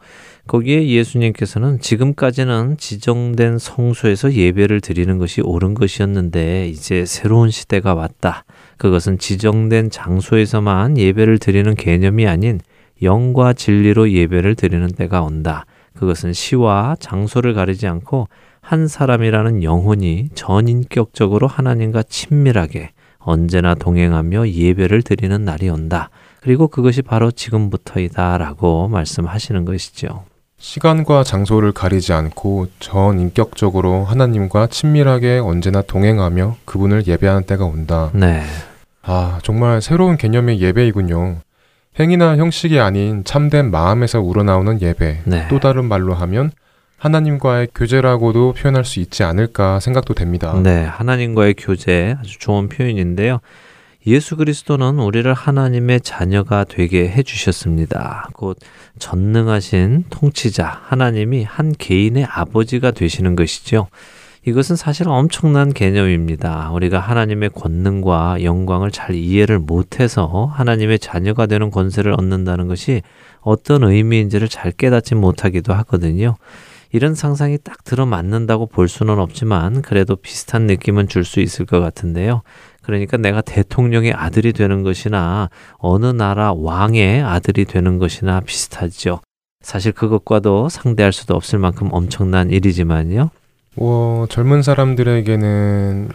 거기에 0.49 0.88
예수님께서는 0.88 1.79
지금까지는 1.79 2.77
지정된 2.77 3.59
성소에서 3.59 4.33
예배를 4.33 4.81
드리는 4.81 5.19
것이 5.19 5.41
옳은 5.41 5.75
것이었는데 5.75 6.69
이제 6.69 7.05
새로운 7.05 7.51
시대가 7.51 7.93
왔다. 7.93 8.45
그것은 8.77 9.19
지정된 9.19 9.91
장소에서만 9.91 10.97
예배를 10.97 11.38
드리는 11.38 11.75
개념이 11.75 12.25
아닌 12.25 12.59
영과 13.03 13.53
진리로 13.53 14.09
예배를 14.09 14.55
드리는 14.55 14.88
때가 14.88 15.21
온다. 15.21 15.67
그것은 15.93 16.33
시와 16.33 16.95
장소를 16.99 17.53
가리지 17.53 17.85
않고 17.85 18.27
한 18.59 18.88
사람이라는 18.88 19.62
영혼이 19.62 20.29
전인격적으로 20.33 21.45
하나님과 21.45 22.01
친밀하게 22.01 22.89
언제나 23.19 23.75
동행하며 23.75 24.49
예배를 24.49 25.03
드리는 25.03 25.45
날이 25.45 25.69
온다. 25.69 26.09
그리고 26.41 26.69
그것이 26.69 27.03
바로 27.03 27.29
지금부터이다 27.29 28.39
라고 28.39 28.88
말씀하시는 28.88 29.63
것이죠. 29.65 30.23
시간과 30.59 31.23
장소를 31.23 31.71
가리지 31.71 32.13
않고 32.13 32.67
전 32.79 33.19
인격적으로 33.19 34.03
하나님과 34.03 34.67
친밀하게 34.67 35.39
언제나 35.39 35.81
동행하며 35.81 36.57
그분을 36.65 37.07
예배하는 37.07 37.43
때가 37.43 37.65
온다. 37.65 38.11
네. 38.13 38.43
아, 39.01 39.39
정말 39.41 39.81
새로운 39.81 40.17
개념의 40.17 40.61
예배이군요. 40.61 41.37
행위나 41.99 42.37
형식이 42.37 42.79
아닌 42.79 43.23
참된 43.23 43.71
마음에서 43.71 44.19
우러나오는 44.19 44.81
예배. 44.81 45.21
네. 45.23 45.47
또 45.49 45.59
다른 45.59 45.85
말로 45.85 46.13
하면 46.13 46.51
하나님과의 46.97 47.69
교제라고도 47.73 48.53
표현할 48.53 48.83
수 48.83 48.99
있지 48.99 49.23
않을까 49.23 49.79
생각도 49.79 50.13
됩니다. 50.13 50.59
네, 50.61 50.83
하나님과의 50.83 51.55
교제 51.57 52.17
아주 52.19 52.37
좋은 52.39 52.67
표현인데요. 52.67 53.39
예수 54.07 54.38
그리스도는 54.38 54.99
우리를 54.99 55.31
하나님의 55.33 56.01
자녀가 56.01 56.63
되게 56.63 57.09
해주셨습니다. 57.09 58.29
곧 58.33 58.57
전능하신 58.97 60.05
통치자 60.09 60.65
하나님이 60.83 61.43
한 61.43 61.73
개인의 61.77 62.25
아버지가 62.25 62.91
되시는 62.91 63.35
것이죠. 63.35 63.88
이것은 64.45 64.77
사실 64.77 65.09
엄청난 65.09 65.73
개념입니다. 65.73 66.71
우리가 66.71 66.99
하나님의 66.99 67.49
권능과 67.49 68.41
영광을 68.43 68.89
잘 68.89 69.15
이해를 69.15 69.59
못해서 69.59 70.45
하나님의 70.55 70.99
자녀가 70.99 71.45
되는 71.45 71.69
권세를 71.69 72.13
얻는다는 72.13 72.69
것이 72.69 73.01
어떤 73.41 73.83
의미인지를 73.83 74.47
잘 74.47 74.71
깨닫지 74.71 75.15
못하기도 75.15 75.73
하거든요. 75.73 76.35
이런 76.91 77.13
상상이 77.15 77.57
딱 77.63 77.83
들어맞는다고 77.83 78.65
볼 78.67 78.88
수는 78.88 79.19
없지만 79.19 79.81
그래도 79.81 80.15
비슷한 80.15 80.65
느낌은 80.65 81.07
줄 81.07 81.25
수 81.25 81.41
있을 81.41 81.65
것 81.65 81.79
같은데요. 81.81 82.41
그러니까 82.89 83.17
내가 83.17 83.41
대통령의 83.41 84.13
아들이 84.13 84.52
되는 84.52 84.82
것이나 84.82 85.49
어느 85.78 86.08
나라 86.08 86.54
왕의 86.54 87.21
아들이 87.21 87.65
되는 87.65 87.99
것이나 87.99 88.39
비슷하죠. 88.39 89.21
사실 89.62 89.91
그것과도 89.91 90.69
상대할 90.69 91.13
수도 91.13 91.36
없을 91.36 91.60
만큼 91.60 91.89
엄청난 91.91 92.49
일이지만요. 92.49 93.30
어, 93.75 94.25
젊은 94.30 94.63
사람들에게는 94.63 96.10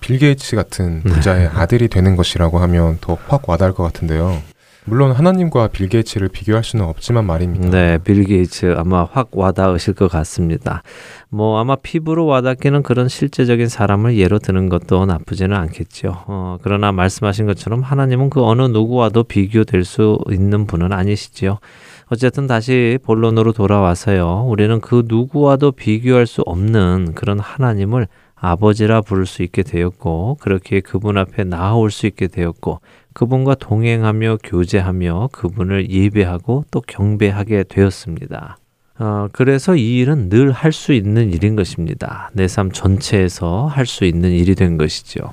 빌 0.00 0.18
게이츠 0.18 0.56
같은 0.56 1.02
부자의 1.02 1.46
아들이 1.46 1.88
되는 1.88 2.16
것이라고 2.16 2.58
하면 2.58 2.98
더 3.00 3.16
확 3.28 3.48
와닿을 3.48 3.72
것 3.72 3.84
같은데요. 3.84 4.42
물론 4.84 5.12
하나님과 5.12 5.68
빌 5.68 5.88
게이츠를 5.88 6.28
비교할 6.28 6.64
수는 6.64 6.84
없지만 6.84 7.24
말입니다. 7.24 7.70
네, 7.70 7.98
빌 7.98 8.24
게이츠 8.24 8.74
아마 8.76 9.04
확 9.04 9.28
와닿으실 9.30 9.94
것 9.94 10.08
같습니다. 10.08 10.82
뭐 11.28 11.60
아마 11.60 11.76
피부로 11.76 12.26
와닿기는 12.26 12.82
그런 12.82 13.08
실제적인 13.08 13.68
사람을 13.68 14.18
예로 14.18 14.40
드는 14.40 14.68
것도 14.68 15.06
나쁘지는 15.06 15.56
않겠죠. 15.56 16.24
어, 16.26 16.58
그러나 16.62 16.90
말씀하신 16.90 17.46
것처럼 17.46 17.82
하나님은 17.82 18.28
그 18.28 18.42
어느 18.42 18.62
누구와도 18.62 19.22
비교될 19.22 19.84
수 19.84 20.18
있는 20.28 20.66
분은 20.66 20.92
아니시지요. 20.92 21.60
어쨌든 22.06 22.48
다시 22.48 22.98
본론으로 23.04 23.52
돌아와서요. 23.52 24.46
우리는 24.48 24.80
그 24.80 25.04
누구와도 25.06 25.72
비교할 25.72 26.26
수 26.26 26.42
없는 26.42 27.12
그런 27.14 27.38
하나님을 27.38 28.08
아버지라 28.34 29.02
부를 29.02 29.24
수 29.24 29.44
있게 29.44 29.62
되었고, 29.62 30.38
그렇게 30.40 30.80
그분 30.80 31.16
앞에 31.16 31.44
나아올 31.44 31.92
수 31.92 32.08
있게 32.08 32.26
되었고, 32.26 32.80
그분과 33.14 33.56
동행하며 33.56 34.38
교제하며 34.44 35.30
그분을 35.32 35.90
예배하고 35.90 36.64
또 36.70 36.80
경배하게 36.80 37.64
되었습니다. 37.64 38.56
어, 38.98 39.28
그래서 39.32 39.74
이 39.76 39.98
일은 39.98 40.28
늘 40.28 40.52
할 40.52 40.72
수 40.72 40.92
있는 40.92 41.32
일인 41.32 41.56
것입니다. 41.56 42.30
내 42.34 42.46
삶 42.46 42.70
전체에서 42.72 43.66
할 43.66 43.86
수 43.86 44.04
있는 44.04 44.30
일이 44.30 44.54
된 44.54 44.76
것이죠. 44.76 45.32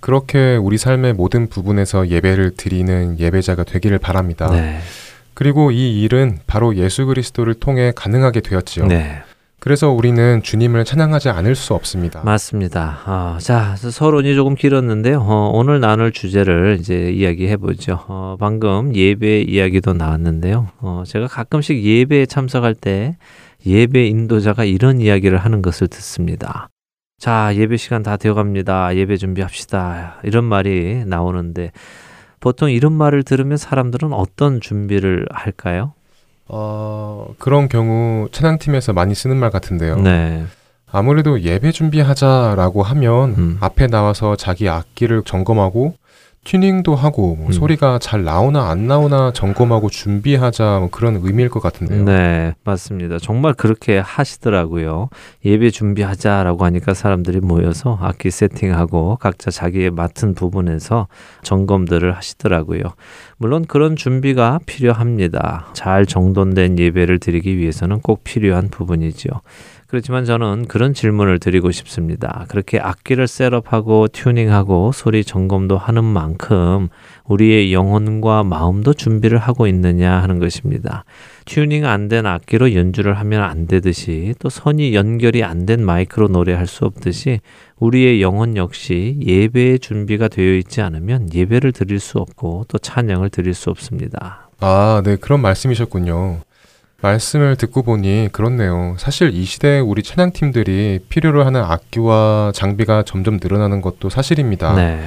그렇게 0.00 0.56
우리 0.56 0.76
삶의 0.76 1.14
모든 1.14 1.48
부분에서 1.48 2.08
예배를 2.08 2.52
드리는 2.56 3.18
예배자가 3.18 3.64
되기를 3.64 3.98
바랍니다. 3.98 4.50
네. 4.50 4.78
그리고 5.32 5.70
이 5.70 6.02
일은 6.02 6.38
바로 6.46 6.76
예수 6.76 7.06
그리스도를 7.06 7.54
통해 7.54 7.92
가능하게 7.96 8.40
되었지요. 8.40 8.86
네. 8.86 9.22
그래서 9.64 9.90
우리는 9.90 10.42
주님을 10.42 10.84
찬양하지 10.84 11.30
않을 11.30 11.54
수 11.54 11.72
없습니다. 11.72 12.20
맞습니다. 12.22 12.98
어, 13.06 13.38
자, 13.40 13.74
서론이 13.76 14.34
조금 14.34 14.56
길었는데요. 14.56 15.20
어, 15.22 15.52
오늘 15.54 15.80
나눌 15.80 16.12
주제를 16.12 16.76
이제 16.78 17.10
이야기해 17.10 17.56
보죠. 17.56 18.04
어, 18.08 18.36
방금 18.38 18.94
예배 18.94 19.40
이야기도 19.40 19.94
나왔는데요. 19.94 20.68
어, 20.80 21.04
제가 21.06 21.28
가끔씩 21.28 21.82
예배에 21.82 22.26
참석할 22.26 22.74
때 22.74 23.16
예배 23.64 24.06
인도자가 24.06 24.64
이런 24.66 25.00
이야기를 25.00 25.38
하는 25.38 25.62
것을 25.62 25.88
듣습니다. 25.88 26.68
자, 27.18 27.50
예배 27.54 27.78
시간 27.78 28.02
다 28.02 28.18
되어 28.18 28.34
갑니다. 28.34 28.94
예배 28.94 29.16
준비합시다. 29.16 30.20
이런 30.24 30.44
말이 30.44 31.06
나오는데 31.06 31.72
보통 32.38 32.70
이런 32.70 32.92
말을 32.92 33.22
들으면 33.22 33.56
사람들은 33.56 34.12
어떤 34.12 34.60
준비를 34.60 35.24
할까요? 35.30 35.94
어, 36.48 37.28
그런 37.38 37.68
경우 37.68 38.28
찬양팀에서 38.30 38.92
많이 38.92 39.14
쓰는 39.14 39.36
말 39.36 39.50
같은데요. 39.50 39.96
네. 39.96 40.44
아무래도 40.90 41.40
예배 41.40 41.72
준비하자라고 41.72 42.82
하면 42.82 43.34
음. 43.36 43.58
앞에 43.60 43.88
나와서 43.88 44.36
자기 44.36 44.68
악기를 44.68 45.22
점검하고 45.24 45.94
튜닝도 46.44 46.94
하고 46.94 47.36
뭐 47.36 47.46
음. 47.46 47.52
소리가 47.52 47.98
잘 47.98 48.22
나오나 48.22 48.68
안 48.68 48.86
나오나 48.86 49.32
점검하고 49.32 49.88
준비하자 49.88 50.78
뭐 50.80 50.90
그런 50.90 51.16
의미일 51.22 51.48
것 51.48 51.60
같은데요. 51.60 52.04
네, 52.04 52.54
맞습니다. 52.64 53.18
정말 53.18 53.54
그렇게 53.54 53.98
하시더라고요. 53.98 55.08
예배 55.44 55.70
준비하자라고 55.70 56.64
하니까 56.66 56.94
사람들이 56.94 57.40
모여서 57.40 57.98
악기 58.00 58.30
세팅하고 58.30 59.16
각자 59.16 59.50
자기의 59.50 59.90
맡은 59.90 60.34
부분에서 60.34 61.08
점검들을 61.42 62.14
하시더라고요. 62.14 62.82
물론 63.38 63.64
그런 63.66 63.96
준비가 63.96 64.60
필요합니다. 64.66 65.68
잘 65.72 66.06
정돈된 66.06 66.78
예배를 66.78 67.18
드리기 67.18 67.56
위해서는 67.56 68.00
꼭 68.00 68.22
필요한 68.22 68.68
부분이지요. 68.68 69.32
그렇지만 69.94 70.24
저는 70.24 70.66
그런 70.66 70.92
질문을 70.92 71.38
드리고 71.38 71.70
싶습니다. 71.70 72.46
그렇게 72.48 72.80
악기를 72.80 73.28
setup하고 73.28 74.08
튜닝하고 74.08 74.90
소리 74.90 75.22
점검도 75.22 75.78
하는 75.78 76.02
만큼 76.02 76.88
우리의 77.26 77.72
영혼과 77.72 78.42
마음도 78.42 78.92
준비를 78.92 79.38
하고 79.38 79.68
있느냐 79.68 80.20
하는 80.20 80.40
것입니다. 80.40 81.04
튜닝 81.44 81.86
안 81.86 82.08
된 82.08 82.26
악기로 82.26 82.74
연주를 82.74 83.14
하면 83.20 83.44
안 83.44 83.68
되듯이 83.68 84.34
또 84.40 84.48
선이 84.48 84.96
연결이 84.96 85.44
안 85.44 85.64
된 85.64 85.84
마이크로 85.84 86.26
노래할 86.26 86.66
수 86.66 86.84
없듯이 86.86 87.38
우리의 87.78 88.20
영혼 88.20 88.56
역시 88.56 89.16
예배의 89.24 89.78
준비가 89.78 90.26
되어 90.26 90.54
있지 90.54 90.80
않으면 90.80 91.32
예배를 91.32 91.70
드릴 91.70 92.00
수 92.00 92.18
없고 92.18 92.64
또 92.66 92.78
찬양을 92.78 93.30
드릴 93.30 93.54
수 93.54 93.70
없습니다. 93.70 94.50
아, 94.58 95.02
네, 95.04 95.14
그런 95.14 95.40
말씀이셨군요. 95.40 96.40
말씀을 97.04 97.56
듣고 97.56 97.82
보니 97.82 98.30
그렇네요. 98.32 98.96
사실 98.98 99.34
이 99.34 99.44
시대에 99.44 99.78
우리 99.78 100.02
찬양팀들이 100.02 101.00
필요로 101.10 101.44
하는 101.44 101.62
악기와 101.62 102.52
장비가 102.54 103.02
점점 103.02 103.38
늘어나는 103.42 103.82
것도 103.82 104.08
사실입니다. 104.08 104.74
네. 104.74 105.04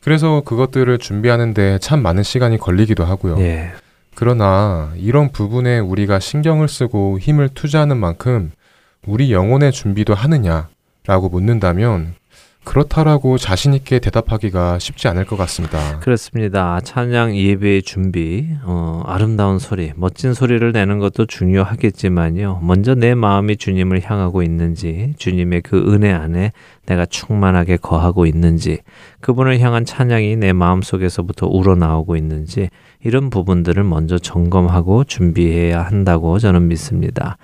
그래서 0.00 0.42
그것들을 0.44 0.96
준비하는데 0.98 1.78
참 1.80 2.02
많은 2.02 2.22
시간이 2.22 2.58
걸리기도 2.58 3.04
하고요. 3.04 3.38
예. 3.40 3.72
그러나 4.14 4.92
이런 4.96 5.32
부분에 5.32 5.80
우리가 5.80 6.20
신경을 6.20 6.68
쓰고 6.68 7.18
힘을 7.18 7.48
투자하는 7.48 7.96
만큼 7.96 8.52
우리 9.04 9.32
영혼의 9.32 9.72
준비도 9.72 10.14
하느냐라고 10.14 11.30
묻는다면 11.30 12.14
그렇다라고 12.64 13.38
자신 13.38 13.74
있게 13.74 13.98
대답하기가 13.98 14.78
쉽지 14.78 15.06
않을 15.08 15.26
것 15.26 15.36
같습니다. 15.36 16.00
그렇습니다. 16.00 16.80
찬양 16.80 17.36
예배의 17.36 17.82
준비, 17.82 18.48
어, 18.64 19.02
아름다운 19.06 19.58
소리, 19.58 19.92
멋진 19.96 20.34
소리를 20.34 20.72
내는 20.72 20.98
것도 20.98 21.26
중요하겠지만요. 21.26 22.60
먼저 22.62 22.94
내 22.94 23.14
마음이 23.14 23.56
주님을 23.58 24.02
향하고 24.02 24.42
있는지, 24.42 25.14
주님의 25.18 25.62
그 25.62 25.76
은혜 25.92 26.10
안에 26.12 26.52
내가 26.86 27.06
충만하게 27.06 27.76
거하고 27.76 28.26
있는지, 28.26 28.78
그분을 29.20 29.60
향한 29.60 29.84
찬양이 29.84 30.36
내 30.36 30.52
마음 30.52 30.82
속에서부터 30.82 31.46
우러나오고 31.46 32.16
있는지, 32.16 32.70
이런 33.04 33.30
부분들을 33.30 33.84
먼저 33.84 34.18
점검하고 34.18 35.04
준비해야 35.04 35.82
한다고 35.82 36.38
저는 36.38 36.68
믿습니다. 36.68 37.36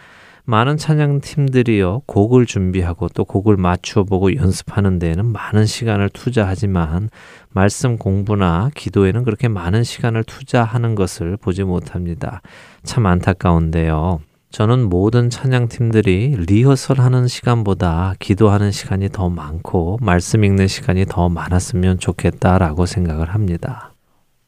많은 0.50 0.76
찬양 0.76 1.20
팀들이요 1.20 2.02
곡을 2.06 2.44
준비하고 2.44 3.08
또 3.14 3.24
곡을 3.24 3.56
맞추어 3.56 4.02
보고 4.02 4.34
연습하는 4.34 4.98
데에는 4.98 5.24
많은 5.26 5.64
시간을 5.64 6.08
투자하지만 6.08 7.08
말씀 7.50 7.96
공부나 7.96 8.72
기도에는 8.74 9.22
그렇게 9.22 9.46
많은 9.46 9.84
시간을 9.84 10.24
투자하는 10.24 10.96
것을 10.96 11.36
보지 11.36 11.62
못합니다. 11.62 12.42
참 12.82 13.06
안타까운데요. 13.06 14.22
저는 14.50 14.88
모든 14.88 15.30
찬양 15.30 15.68
팀들이 15.68 16.34
리허설 16.48 16.98
하는 16.98 17.28
시간보다 17.28 18.14
기도하는 18.18 18.72
시간이 18.72 19.10
더 19.10 19.30
많고 19.30 20.00
말씀 20.02 20.42
읽는 20.42 20.66
시간이 20.66 21.06
더 21.06 21.28
많았으면 21.28 22.00
좋겠다라고 22.00 22.86
생각을 22.86 23.32
합니다. 23.32 23.92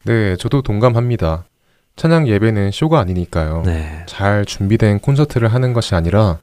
네, 0.04 0.34
저도 0.34 0.62
동감합니다. 0.62 1.44
찬양 1.96 2.26
예배는 2.28 2.70
쇼가 2.70 3.00
아니니까요. 3.00 3.62
네. 3.64 4.04
잘 4.06 4.44
준비된 4.44 5.00
콘서트를 5.00 5.48
하는 5.48 5.72
것이 5.72 5.94
아니라 5.94 6.38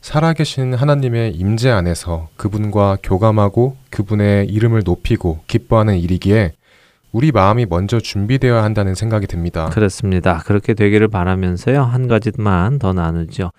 살아계신 0.00 0.74
하나님의 0.74 1.32
임재 1.32 1.70
안에서 1.70 2.28
그분과 2.36 2.98
교감하고 3.02 3.76
그분의 3.90 4.46
이름을 4.48 4.82
높이고 4.84 5.40
기뻐하는 5.46 5.98
일이기에 5.98 6.52
우리 7.12 7.32
마음이 7.32 7.66
먼저 7.66 8.00
준비되어야 8.00 8.62
한다는 8.62 8.94
생각이 8.94 9.26
듭니다. 9.26 9.70
그렇습니다. 9.70 10.42
그렇게 10.44 10.74
되기를 10.74 11.08
바라면서요. 11.08 11.82
한 11.82 12.08
가지만 12.08 12.78
더 12.78 12.92
나누죠. 12.92 13.50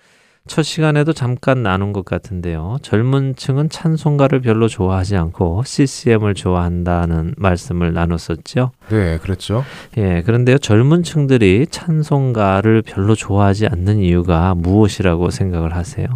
첫 0.46 0.62
시간에도 0.62 1.12
잠깐 1.12 1.62
나눈 1.62 1.92
것 1.92 2.04
같은데요. 2.04 2.78
젊은 2.82 3.34
층은 3.36 3.68
찬송가를 3.68 4.40
별로 4.40 4.68
좋아하지 4.68 5.16
않고 5.16 5.64
CCM을 5.64 6.34
좋아한다는 6.34 7.34
말씀을 7.36 7.92
나눴었죠. 7.92 8.70
네, 8.88 9.18
그랬죠. 9.18 9.64
예, 9.96 10.22
그런데요. 10.22 10.58
젊은 10.58 11.02
층들이 11.02 11.66
찬송가를 11.70 12.82
별로 12.82 13.14
좋아하지 13.14 13.66
않는 13.66 13.98
이유가 13.98 14.54
무엇이라고 14.54 15.30
생각을 15.30 15.74
하세요? 15.74 16.06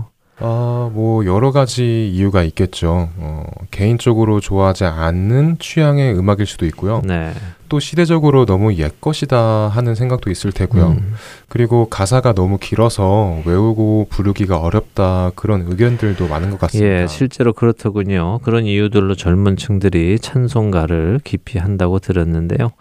아, 0.40 0.90
뭐 0.92 1.24
여러 1.26 1.52
가지 1.52 2.08
이유가 2.08 2.42
있겠죠. 2.42 3.10
어, 3.16 3.44
개인적으로 3.70 4.40
좋아하지 4.40 4.84
않는 4.84 5.58
취향의 5.58 6.16
음악일 6.18 6.46
수도 6.46 6.66
있고요. 6.66 7.02
네. 7.04 7.32
또 7.68 7.78
시대적으로 7.78 8.46
너무 8.46 8.74
옛 8.74 9.00
것이다 9.00 9.68
하는 9.68 9.94
생각도 9.94 10.30
있을 10.30 10.50
테고요. 10.50 10.88
음, 10.88 11.14
그리고 11.48 11.88
가사가 11.88 12.32
너무 12.32 12.58
길어서 12.58 13.38
외우고 13.44 14.08
부르기가 14.10 14.58
어렵다 14.58 15.30
그런 15.36 15.66
의견들도 15.68 16.26
많은 16.26 16.50
것 16.50 16.58
같습니다. 16.58 17.02
예, 17.02 17.06
실제로 17.06 17.52
그렇더군요. 17.52 18.40
그런 18.42 18.64
이유들로 18.66 19.14
젊은 19.14 19.56
층들이 19.56 20.18
찬송가를 20.18 21.20
깊이 21.22 21.58
한다고 21.58 22.00
들었는데요. 22.00 22.72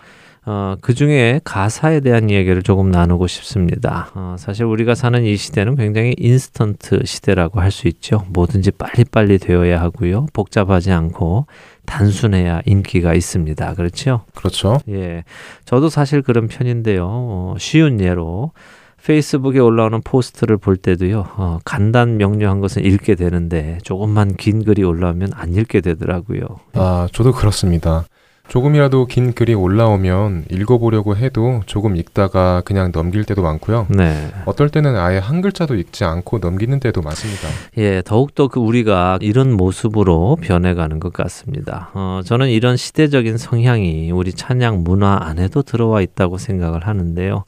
어, 0.51 0.75
그 0.81 0.95
중에 0.95 1.39
가사에 1.43 1.99
대한 1.99 2.31
이야기를 2.31 2.63
조금 2.63 2.89
나누고 2.89 3.27
싶습니다. 3.27 4.09
어, 4.15 4.35
사실 4.39 4.65
우리가 4.65 4.95
사는 4.95 5.23
이 5.23 5.37
시대는 5.37 5.75
굉장히 5.75 6.15
인스턴트 6.17 7.05
시대라고 7.05 7.61
할 7.61 7.69
수 7.69 7.87
있죠. 7.87 8.25
뭐든지 8.29 8.71
빨리빨리 8.71 9.37
되어야 9.37 9.79
하고요. 9.79 10.25
복잡하지 10.33 10.91
않고 10.91 11.45
단순해야 11.85 12.61
인기가 12.65 13.13
있습니다. 13.13 13.75
그렇죠? 13.75 14.21
그렇죠. 14.33 14.79
예. 14.89 15.23
저도 15.65 15.89
사실 15.89 16.23
그런 16.23 16.47
편인데요. 16.47 17.05
어, 17.07 17.55
쉬운 17.59 18.01
예로 18.01 18.51
페이스북에 19.05 19.59
올라오는 19.59 20.01
post를 20.01 20.57
볼 20.57 20.77
때도요, 20.77 21.27
어, 21.37 21.59
간단 21.63 22.17
명료한 22.17 22.59
것은 22.59 22.83
읽게 22.83 23.13
되는데, 23.13 23.77
조금만 23.83 24.35
긴 24.35 24.63
글이 24.65 24.83
올라오면 24.83 25.31
안 25.35 25.53
읽게 25.53 25.81
되더라고요. 25.81 26.41
아, 26.73 27.07
저도 27.13 27.33
그렇습니다. 27.33 28.05
조금이라도 28.49 29.05
긴 29.05 29.33
글이 29.33 29.53
올라오면 29.53 30.45
읽어보려고 30.49 31.15
해도 31.15 31.61
조금 31.67 31.95
읽다가 31.95 32.61
그냥 32.65 32.91
넘길 32.91 33.23
때도 33.23 33.43
많고요. 33.43 33.85
네. 33.89 34.31
어떨 34.45 34.69
때는 34.69 34.97
아예 34.97 35.19
한 35.19 35.41
글자도 35.41 35.75
읽지 35.75 36.03
않고 36.03 36.39
넘기는 36.39 36.77
때도 36.79 37.01
많습니다. 37.01 37.47
예, 37.77 38.01
더욱더 38.03 38.47
그 38.47 38.59
우리가 38.59 39.19
이런 39.21 39.53
모습으로 39.53 40.37
변해가는 40.41 40.99
것 40.99 41.13
같습니다. 41.13 41.91
어, 41.93 42.21
저는 42.25 42.49
이런 42.49 42.75
시대적인 42.75 43.37
성향이 43.37 44.11
우리 44.11 44.33
찬양 44.33 44.83
문화 44.83 45.19
안에도 45.21 45.61
들어와 45.61 46.01
있다고 46.01 46.39
생각을 46.39 46.87
하는데요. 46.87 47.45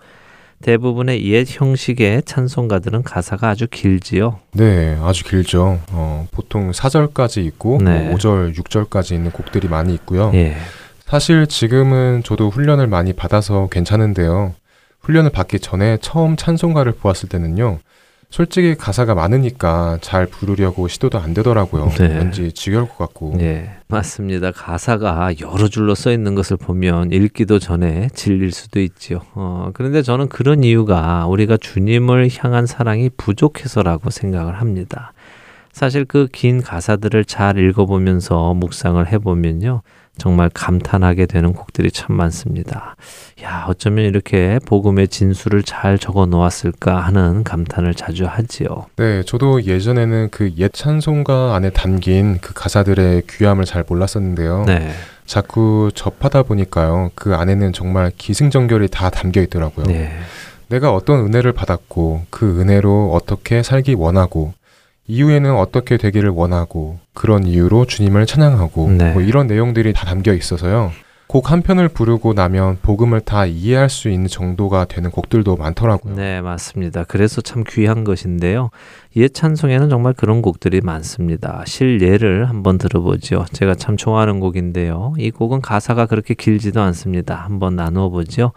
대부분의 0.62 1.26
옛 1.26 1.48
형식의 1.50 2.22
찬송가들은 2.24 3.02
가사가 3.02 3.50
아주 3.50 3.66
길지요. 3.68 4.40
네, 4.54 4.96
아주 5.02 5.24
길죠. 5.24 5.80
어, 5.92 6.28
보통 6.32 6.70
4절까지 6.70 7.44
있고 7.48 7.80
네. 7.82 8.10
뭐 8.10 8.16
5절, 8.16 8.56
6절까지 8.56 9.16
있는 9.16 9.32
곡들이 9.32 9.68
많이 9.68 9.96
있고요. 9.96 10.30
예. 10.36 10.56
사실 11.12 11.46
지금은 11.46 12.22
저도 12.24 12.50
훈련을 12.50 12.88
많이 12.88 13.12
받아서 13.12 13.68
괜찮은데요. 13.70 14.54
훈련을 15.02 15.32
받기 15.32 15.60
전에 15.60 15.98
처음 16.00 16.38
찬송가를 16.38 16.94
보았을 16.94 17.28
때는요. 17.28 17.80
솔직히 18.30 18.76
가사가 18.76 19.14
많으니까 19.14 19.98
잘 20.00 20.26
부르려고 20.26 20.88
시도도 20.88 21.20
안 21.20 21.34
되더라고요. 21.34 21.90
네. 22.00 22.16
왠지 22.18 22.54
지겨울 22.54 22.88
것 22.88 22.98
같고. 22.98 23.36
예, 23.42 23.72
맞습니다. 23.90 24.52
가사가 24.52 25.34
여러 25.42 25.68
줄로 25.68 25.96
써 25.96 26.14
있는 26.14 26.34
것을 26.34 26.56
보면 26.56 27.12
읽기도 27.12 27.60
전에 27.60 28.08
질릴 28.14 28.54
수도 28.54 28.80
있지요. 28.80 29.20
어, 29.34 29.72
그런데 29.74 30.04
저는 30.04 30.30
그런 30.30 30.64
이유가 30.64 31.28
우리가 31.28 31.58
주님을 31.58 32.30
향한 32.38 32.66
사랑이 32.66 33.10
부족해서라고 33.18 34.12
생각을 34.12 34.62
합니다. 34.62 35.12
사실 35.74 36.06
그 36.06 36.28
긴 36.32 36.62
가사들을 36.62 37.26
잘 37.26 37.58
읽어보면서 37.58 38.54
묵상을 38.54 39.06
해보면요. 39.12 39.82
정말 40.18 40.50
감탄하게 40.54 41.26
되는 41.26 41.54
곡들이 41.54 41.90
참 41.92 42.16
많습니다. 42.16 42.96
야, 43.44 43.66
어쩌면 43.68 44.06
이렇게 44.06 44.60
복음의 44.66 45.08
진수를 45.08 45.64
잘 45.64 45.98
적어 45.98 46.26
놓았을까 46.26 47.00
하는 47.00 47.44
감탄을 47.44 47.96
자주 47.96 48.26
하지요. 48.26 48.86
네, 48.98 49.24
저도 49.24 49.64
예전에는 49.64 50.30
그 50.30 50.52
옛 50.58 50.74
찬송가 50.74 51.56
안에 51.56 51.72
담긴 51.72 52.38
그 52.40 52.54
가사들의 52.54 53.24
귀함을 53.30 53.66
잘 53.66 53.84
몰랐었는데요. 53.88 54.66
네. 54.68 54.92
자꾸 55.26 55.90
접하다 55.96 56.44
보니까요. 56.44 57.12
그 57.16 57.34
안에는 57.36 57.74
정말 57.74 58.12
기승전결이 58.16 58.90
다 58.90 59.10
담겨 59.10 59.42
있더라고요. 59.42 59.86
네. 59.86 60.12
내가 60.68 60.94
어떤 60.94 61.26
은혜를 61.26 61.54
받았고 61.54 62.26
그 62.30 62.62
은혜로 62.62 63.12
어떻게 63.14 63.64
살기 63.64 63.94
원하고 63.96 64.54
이후에는 65.12 65.54
어떻게 65.58 65.98
되기를 65.98 66.30
원하고 66.30 66.98
그런 67.14 67.46
이유로 67.46 67.86
주님을 67.86 68.26
찬양하고 68.26 68.92
네. 68.92 69.12
뭐 69.12 69.22
이런 69.22 69.48
내용들이 69.48 69.92
다 69.92 70.06
담겨 70.06 70.34
있어서요. 70.34 70.92
곡 71.28 71.52
한 71.52 71.62
편을 71.62 71.88
부르고 71.90 72.34
나면 72.34 72.78
복음을 72.82 73.22
다 73.22 73.46
이해할 73.46 73.90
수 73.90 74.10
있는 74.10 74.28
정도가 74.28 74.86
되는 74.86 75.12
곡들도 75.12 75.56
많더라고요. 75.56 76.16
네, 76.16 76.42
맞습니다. 76.42 77.06
그래서 77.06 77.42
참 77.42 77.64
귀한 77.68 78.04
것인데요. 78.04 78.70
옛 79.16 79.34
찬송에는 79.34 79.90
정말 79.90 80.14
그런 80.14 80.42
곡들이 80.42 80.82
많습니다. 80.82 81.64
실예를 81.66 82.50
한번 82.50 82.78
들어보죠. 82.78 83.46
제가 83.52 83.76
참 83.76 83.96
좋아하는 83.96 84.40
곡인데요. 84.42 85.14
이 85.18 85.32
곡은 85.32 85.62
가사가 85.62 86.06
그렇게 86.06 86.34
길지도 86.34 86.82
않습니다. 86.82 87.36
한번 87.36 87.76
나누어 87.78 88.10
보죠. 88.10 88.52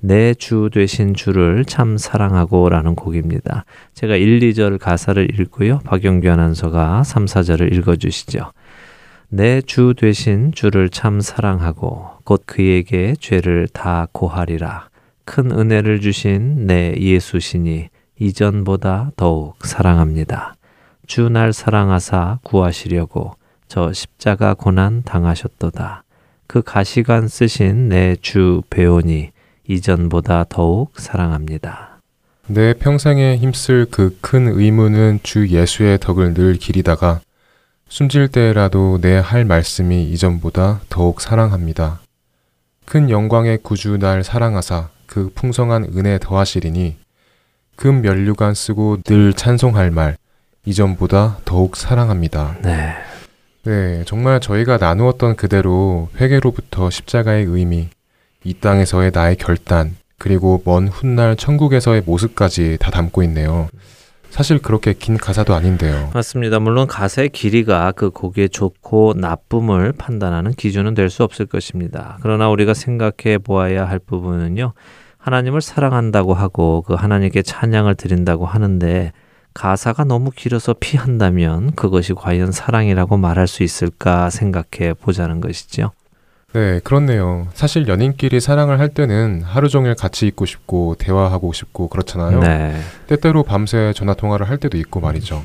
내 0.00 0.34
주 0.34 0.70
되신 0.72 1.14
주를 1.14 1.64
참 1.64 1.98
사랑하고 1.98 2.68
라는 2.70 2.94
곡입니다. 2.94 3.64
제가 3.94 4.16
1, 4.16 4.40
2절 4.40 4.78
가사를 4.78 5.38
읽고요. 5.40 5.80
박영규 5.84 6.28
아나운서가 6.30 7.04
3, 7.04 7.26
4절을 7.26 7.72
읽어주시죠. 7.74 8.52
내 9.28 9.60
주 9.62 9.94
되신 9.96 10.52
주를 10.52 10.88
참 10.88 11.20
사랑하고 11.20 12.08
곧 12.24 12.42
그에게 12.46 13.14
죄를 13.20 13.68
다 13.72 14.08
고하리라. 14.12 14.88
큰 15.24 15.52
은혜를 15.52 16.00
주신 16.00 16.66
내 16.66 16.94
예수시니 16.98 17.88
이전보다 18.18 19.12
더욱 19.16 19.64
사랑합니다. 19.64 20.54
주 21.06 21.28
날 21.28 21.52
사랑하사 21.52 22.38
구하시려고 22.42 23.34
저 23.68 23.92
십자가 23.92 24.54
고난 24.54 25.02
당하셨도다. 25.02 26.04
그 26.46 26.62
가시관 26.62 27.28
쓰신 27.28 27.88
내 27.88 28.16
주 28.20 28.62
배우니 28.70 29.30
이전보다 29.74 30.46
더욱 30.48 30.98
사랑합니다. 30.98 32.00
내 32.48 32.74
평생에 32.74 33.36
힘쓸 33.36 33.86
그 33.88 34.16
큰 34.20 34.48
의무는 34.48 35.20
주 35.22 35.46
예수의 35.48 35.98
덕을 36.00 36.34
늘 36.34 36.54
기리다가 36.54 37.20
숨질 37.88 38.26
때라도 38.28 38.98
내 39.00 39.18
할 39.18 39.44
말씀이 39.44 40.02
이전보다 40.10 40.80
더욱 40.88 41.20
사랑합니다. 41.20 42.00
큰 42.84 43.10
영광의 43.10 43.58
구주 43.62 43.98
날 43.98 44.24
사랑하사 44.24 44.88
그 45.06 45.30
풍성한 45.36 45.92
은혜 45.96 46.18
더하시리니 46.18 46.96
금 47.76 48.02
면류관 48.02 48.54
쓰고 48.54 49.02
늘 49.04 49.32
찬송할 49.32 49.92
말 49.92 50.16
이전보다 50.64 51.38
더욱 51.44 51.76
사랑합니다. 51.76 52.56
네. 52.62 52.94
네, 53.64 54.02
정말 54.06 54.40
저희가 54.40 54.78
나누었던 54.78 55.36
그대로 55.36 56.08
회개로부터 56.20 56.90
십자가의 56.90 57.44
의미, 57.44 57.88
이 58.44 58.54
땅에서의 58.54 59.10
나의 59.12 59.36
결단, 59.36 59.96
그리고 60.18 60.62
먼 60.64 60.88
훗날 60.88 61.36
천국에서의 61.36 62.02
모습까지 62.04 62.78
다 62.80 62.90
담고 62.90 63.22
있네요. 63.24 63.68
사실 64.30 64.60
그렇게 64.60 64.92
긴 64.92 65.16
가사도 65.18 65.54
아닌데요. 65.54 66.10
맞습니다. 66.14 66.60
물론 66.60 66.86
가사의 66.86 67.30
길이가 67.30 67.90
그 67.92 68.10
곡의 68.10 68.50
좋고 68.50 69.14
나쁨을 69.16 69.92
판단하는 69.92 70.52
기준은 70.52 70.94
될 70.94 71.10
수 71.10 71.24
없을 71.24 71.46
것입니다. 71.46 72.16
그러나 72.22 72.48
우리가 72.48 72.72
생각해 72.72 73.38
보아야 73.38 73.88
할 73.88 73.98
부분은요. 73.98 74.72
하나님을 75.18 75.60
사랑한다고 75.60 76.34
하고 76.34 76.82
그 76.86 76.94
하나님께 76.94 77.42
찬양을 77.42 77.96
드린다고 77.96 78.46
하는데 78.46 79.12
가사가 79.52 80.04
너무 80.04 80.30
길어서 80.30 80.74
피한다면 80.78 81.72
그것이 81.72 82.14
과연 82.14 82.52
사랑이라고 82.52 83.16
말할 83.16 83.48
수 83.48 83.64
있을까 83.64 84.30
생각해 84.30 84.94
보자는 84.94 85.40
것이죠. 85.40 85.90
네, 86.52 86.80
그렇네요. 86.82 87.46
사실 87.54 87.86
연인끼리 87.86 88.40
사랑을 88.40 88.80
할 88.80 88.88
때는 88.88 89.42
하루 89.44 89.68
종일 89.68 89.94
같이 89.94 90.26
있고 90.26 90.46
싶고 90.46 90.96
대화하고 90.98 91.52
싶고 91.52 91.88
그렇잖아요. 91.88 92.40
네. 92.40 92.76
때때로 93.06 93.44
밤새 93.44 93.92
전화 93.94 94.14
통화를 94.14 94.48
할 94.48 94.58
때도 94.58 94.76
있고 94.78 95.00
말이죠. 95.00 95.44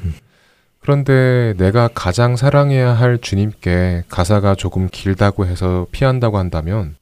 그런데 0.79 1.53
내가 1.57 1.89
가장 1.93 2.35
사랑해야 2.35 2.91
할 2.93 3.19
주님께 3.19 4.03
가사가 4.09 4.55
조금 4.55 4.87
길다고 4.91 5.45
해서 5.45 5.87
피한다고 5.91 6.37
한다면 6.37 6.95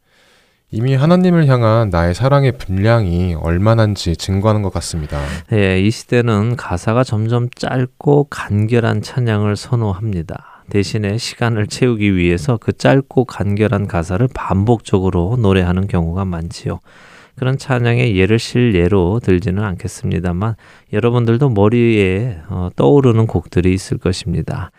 이미 0.72 0.96
하나님을 0.96 1.48
향한 1.48 1.90
나의 1.90 2.14
사랑의 2.16 2.54
분량이 2.54 3.36
얼마나인지 3.36 4.16
증거하는 4.16 4.64
것 4.64 4.74
같습니다. 4.74 5.20
예, 5.52 5.80
이 5.80 5.92
시대는 5.92 6.56
가사가 6.56 7.04
점점 7.04 7.50
짧고 7.54 8.28
간결한 8.30 9.02
찬양을 9.02 9.56
선호합니다. 9.56 10.53
대신에 10.70 11.18
시간을 11.18 11.68
채우기 11.68 12.16
위해서 12.16 12.58
그 12.58 12.74
짧고 12.74 13.26
간결한 13.26 13.88
가사를 13.88 14.28
반복적으로 14.34 15.38
노래하는 15.40 15.88
경우가 15.88 16.26
많지요. 16.26 16.80
그런 17.36 17.58
찬양의 17.58 18.16
예를 18.16 18.38
실예로 18.40 19.20
들지는 19.24 19.64
않겠습니다만 19.64 20.56
여러분들도 20.92 21.50
머리에 21.50 22.38
어, 22.50 22.70
떠오르는 22.76 23.26
곡들이 23.28 23.74
있을 23.74 23.98
것입니다. 23.98 24.72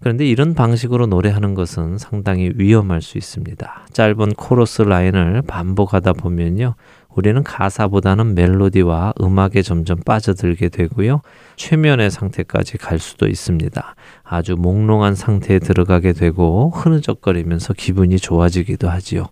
그런데 0.00 0.24
이런 0.24 0.54
방식으로 0.54 1.06
노래하는 1.06 1.54
것은 1.54 1.98
상당히 1.98 2.52
위험할 2.54 3.02
수 3.02 3.18
있습니다. 3.18 3.86
짧은 3.92 4.34
코러스 4.34 4.82
라인을 4.82 5.42
반복하다 5.42 6.12
보면요. 6.14 6.74
우리는 7.14 7.42
가사보다는 7.42 8.34
멜로디와 8.34 9.14
음악에 9.20 9.62
점점 9.62 9.98
빠져들게 10.04 10.68
되고요. 10.68 11.22
최면의 11.56 12.10
상태까지 12.10 12.78
갈 12.78 12.98
수도 12.98 13.26
있습니다. 13.26 13.94
아주 14.22 14.54
몽롱한 14.56 15.14
상태에 15.14 15.58
들어가게 15.58 16.12
되고 16.12 16.70
흐느적거리면서 16.70 17.74
기분이 17.74 18.18
좋아지기도 18.18 18.88
하지요. 18.88 19.26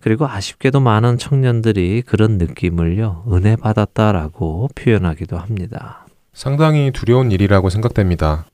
그리고 0.00 0.26
아쉽게도 0.26 0.80
많은 0.80 1.18
청년들이 1.18 2.02
그런 2.02 2.38
느낌을요, 2.38 3.24
은혜 3.32 3.54
받았다라고 3.54 4.70
표현하기도 4.74 5.36
합니다. 5.36 6.06
상당히 6.32 6.90
두려운 6.90 7.30
일이라고 7.30 7.68
생각됩니다. 7.68 8.46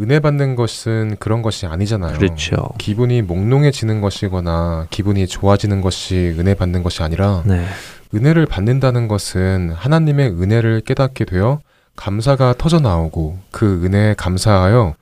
은혜 0.00 0.18
받는 0.18 0.56
것은 0.56 1.16
그런 1.20 1.42
것이 1.42 1.66
아니잖아요. 1.66 2.18
그렇죠. 2.18 2.70
기분이 2.78 3.22
몽롱해지는 3.22 4.00
것이거나 4.00 4.86
기분이 4.90 5.26
좋아지는 5.26 5.80
것이 5.80 6.34
은혜 6.38 6.54
받는 6.54 6.82
것이 6.82 7.02
아니라 7.02 7.42
네. 7.46 7.64
은혜를 8.12 8.46
받는다는 8.46 9.06
것은 9.08 9.72
하나님의 9.74 10.30
은혜를 10.30 10.80
깨닫게 10.80 11.24
되어 11.24 11.60
감사가 11.96 12.54
터져 12.58 12.80
나오고 12.80 13.38
그 13.52 13.84
은혜에 13.84 14.14
감사하여 14.14 14.94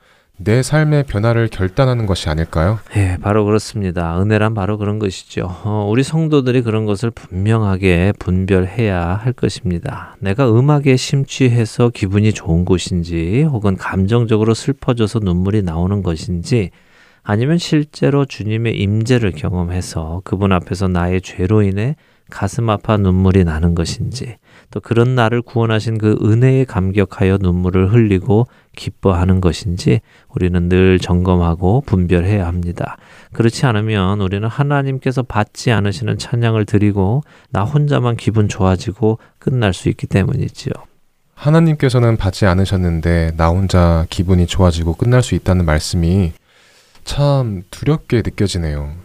내 0.43 0.61
삶의 0.61 1.03
변화를 1.03 1.47
결단하는 1.47 2.05
것이 2.05 2.29
아닐까요? 2.29 2.79
예, 2.97 3.17
바로 3.21 3.45
그렇습니다. 3.45 4.21
은혜란 4.21 4.53
바로 4.53 4.77
그런 4.77 4.99
것이죠. 4.99 5.47
어, 5.63 5.87
우리 5.89 6.03
성도들이 6.03 6.63
그런 6.63 6.85
것을 6.85 7.11
분명하게 7.11 8.13
분별해야 8.19 9.15
할 9.15 9.31
것입니다. 9.31 10.17
내가 10.19 10.51
음악에 10.51 10.97
심취해서 10.97 11.89
기분이 11.89 12.33
좋은 12.33 12.65
것인지, 12.65 13.43
혹은 13.43 13.77
감정적으로 13.77 14.53
슬퍼져서 14.53 15.19
눈물이 15.19 15.61
나오는 15.61 16.03
것인지, 16.03 16.71
아니면 17.23 17.57
실제로 17.57 18.25
주님의 18.25 18.77
임재를 18.77 19.31
경험해서 19.31 20.21
그분 20.25 20.51
앞에서 20.51 20.89
나의 20.89 21.21
죄로 21.21 21.61
인해 21.61 21.95
가슴 22.29 22.69
아파 22.69 22.97
눈물이 22.97 23.45
나는 23.45 23.75
것인지, 23.75 24.35
또 24.73 24.79
그런 24.79 25.13
나를 25.13 25.43
구원하신 25.43 25.99
그 25.99 26.17
은혜에 26.23 26.65
감격하여 26.65 27.37
눈물을 27.39 27.93
흘리고 27.93 28.47
기뻐하는 28.75 29.39
것인지 29.39 30.01
우리는 30.29 30.67
늘 30.67 30.97
점검하고 30.97 31.81
분별해야 31.85 32.47
합니다. 32.47 32.97
그렇지 33.33 33.67
않으면 33.67 34.19
우리는 34.19 34.47
하나님께서 34.47 35.21
받지 35.21 35.71
않으시는 35.71 36.17
찬양을 36.17 36.65
드리고 36.65 37.21
나 37.51 37.63
혼자만 37.63 38.17
기분 38.17 38.47
좋아지고 38.47 39.19
끝날 39.37 39.75
수 39.75 39.89
있기 39.89 40.07
때문이지요. 40.07 40.73
하나님께서는 41.35 42.17
받지 42.17 42.47
않으셨는데 42.47 43.33
나 43.37 43.49
혼자 43.49 44.07
기분이 44.09 44.47
좋아지고 44.47 44.95
끝날 44.95 45.21
수 45.21 45.35
있다는 45.35 45.65
말씀이 45.65 46.31
참 47.03 47.61
두렵게 47.69 48.23
느껴지네요. 48.25 49.02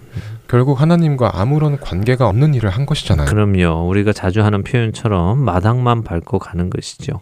결국 0.49 0.80
하나님과 0.80 1.32
아무런 1.34 1.78
관계가 1.78 2.26
없는 2.26 2.55
일을 2.55 2.70
한 2.70 2.86
것이잖아요. 2.86 3.26
그럼요. 3.26 3.86
우리가 3.86 4.14
자주 4.14 4.42
하는 4.42 4.62
표현처럼 4.62 5.38
마당만 5.38 6.03
밟고 6.03 6.38
가는 6.38 6.70
것이죠. 6.70 7.20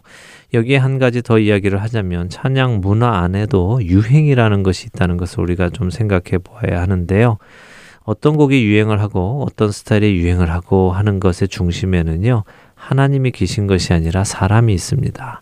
여기에 0.53 0.77
한 0.77 0.97
가지 0.97 1.21
더 1.21 1.37
이야기를 1.37 1.81
하자면 1.81 2.29
찬양 2.29 2.79
문화 2.79 3.17
안에도 3.19 3.83
유행이라는 3.83 4.63
것이 4.63 4.87
있다는 4.87 5.17
것을 5.17 5.41
우리가 5.41 5.69
좀 5.69 5.89
생각해 5.89 6.37
보아야 6.41 6.81
하는데요. 6.81 7.37
어떤 8.03 8.37
곡이 8.37 8.63
유행을 8.63 9.01
하고 9.01 9.45
어떤 9.45 9.73
스타일이 9.73 10.15
유행을 10.15 10.49
하고 10.49 10.93
하는 10.93 11.19
것의 11.19 11.49
중심에는요. 11.49 12.45
하나님이 12.77 13.31
계신 13.31 13.67
것이 13.67 13.91
아니라 13.91 14.23
사람이 14.23 14.73
있습니다. 14.73 15.41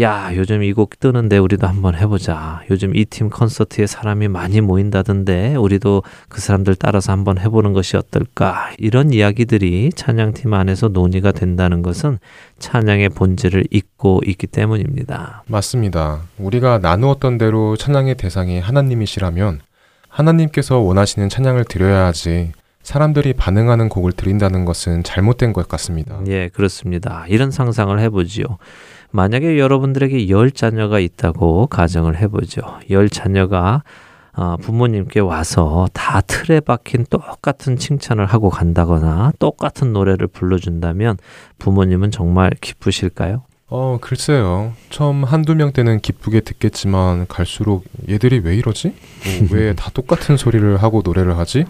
야, 0.00 0.30
요즘 0.34 0.62
이 0.62 0.72
곡 0.72 1.00
뜨는데 1.00 1.38
우리도 1.38 1.66
한번 1.66 1.94
해보자. 1.96 2.62
요즘 2.70 2.94
이 2.94 3.04
팀 3.04 3.30
콘서트에 3.30 3.86
사람이 3.86 4.28
많이 4.28 4.60
모인다던데 4.60 5.54
우리도 5.56 6.02
그 6.28 6.40
사람들 6.40 6.74
따라서 6.76 7.10
한번 7.12 7.38
해보는 7.38 7.72
것이 7.72 7.96
어떨까. 7.96 8.70
이런 8.78 9.12
이야기들이 9.12 9.90
찬양팀 9.96 10.52
안에서 10.52 10.88
논의가 10.88 11.32
된다는 11.32 11.82
것은 11.82 12.18
찬양의 12.58 13.10
본질을 13.10 13.64
잊고 13.70 14.20
있기 14.26 14.46
때문입니다. 14.46 15.42
맞습니다. 15.46 16.20
우리가 16.38 16.78
나누었던 16.78 17.38
대로 17.38 17.76
찬양의 17.76 18.16
대상이 18.16 18.60
하나님이시라면 18.60 19.60
하나님께서 20.08 20.78
원하시는 20.78 21.28
찬양을 21.28 21.64
드려야 21.64 22.06
하지 22.06 22.52
사람들이 22.84 23.32
반응하는 23.32 23.88
곡을 23.88 24.12
드린다는 24.12 24.64
것은 24.66 25.02
잘못된 25.02 25.52
것 25.52 25.66
같습니다. 25.66 26.20
예, 26.28 26.48
그렇습니다. 26.48 27.24
이런 27.28 27.50
상상을 27.50 27.98
해보지요. 27.98 28.44
만약에 29.10 29.58
여러분들에게 29.58 30.28
열 30.28 30.50
자녀가 30.50 31.00
있다고 31.00 31.66
가정을 31.68 32.18
해보죠. 32.18 32.60
열 32.90 33.08
자녀가 33.08 33.82
어, 34.36 34.56
부모님께 34.60 35.20
와서 35.20 35.86
다 35.92 36.20
틀에 36.20 36.60
박힌 36.60 37.06
똑같은 37.08 37.76
칭찬을 37.76 38.26
하고 38.26 38.50
간다거나 38.50 39.32
똑같은 39.38 39.92
노래를 39.92 40.26
불러준다면 40.26 41.16
부모님은 41.58 42.10
정말 42.10 42.50
기쁘실까요? 42.60 43.44
어, 43.68 43.98
글쎄요. 44.00 44.74
처음 44.90 45.24
한두 45.24 45.54
명 45.54 45.72
때는 45.72 46.00
기쁘게 46.00 46.40
듣겠지만 46.40 47.26
갈수록 47.26 47.84
얘들이 48.08 48.40
왜 48.44 48.54
이러지? 48.56 48.88
뭐 49.50 49.58
왜 49.58 49.72
다 49.74 49.90
똑같은 49.94 50.36
소리를 50.36 50.76
하고 50.82 51.02
노래를 51.04 51.38
하지? 51.38 51.64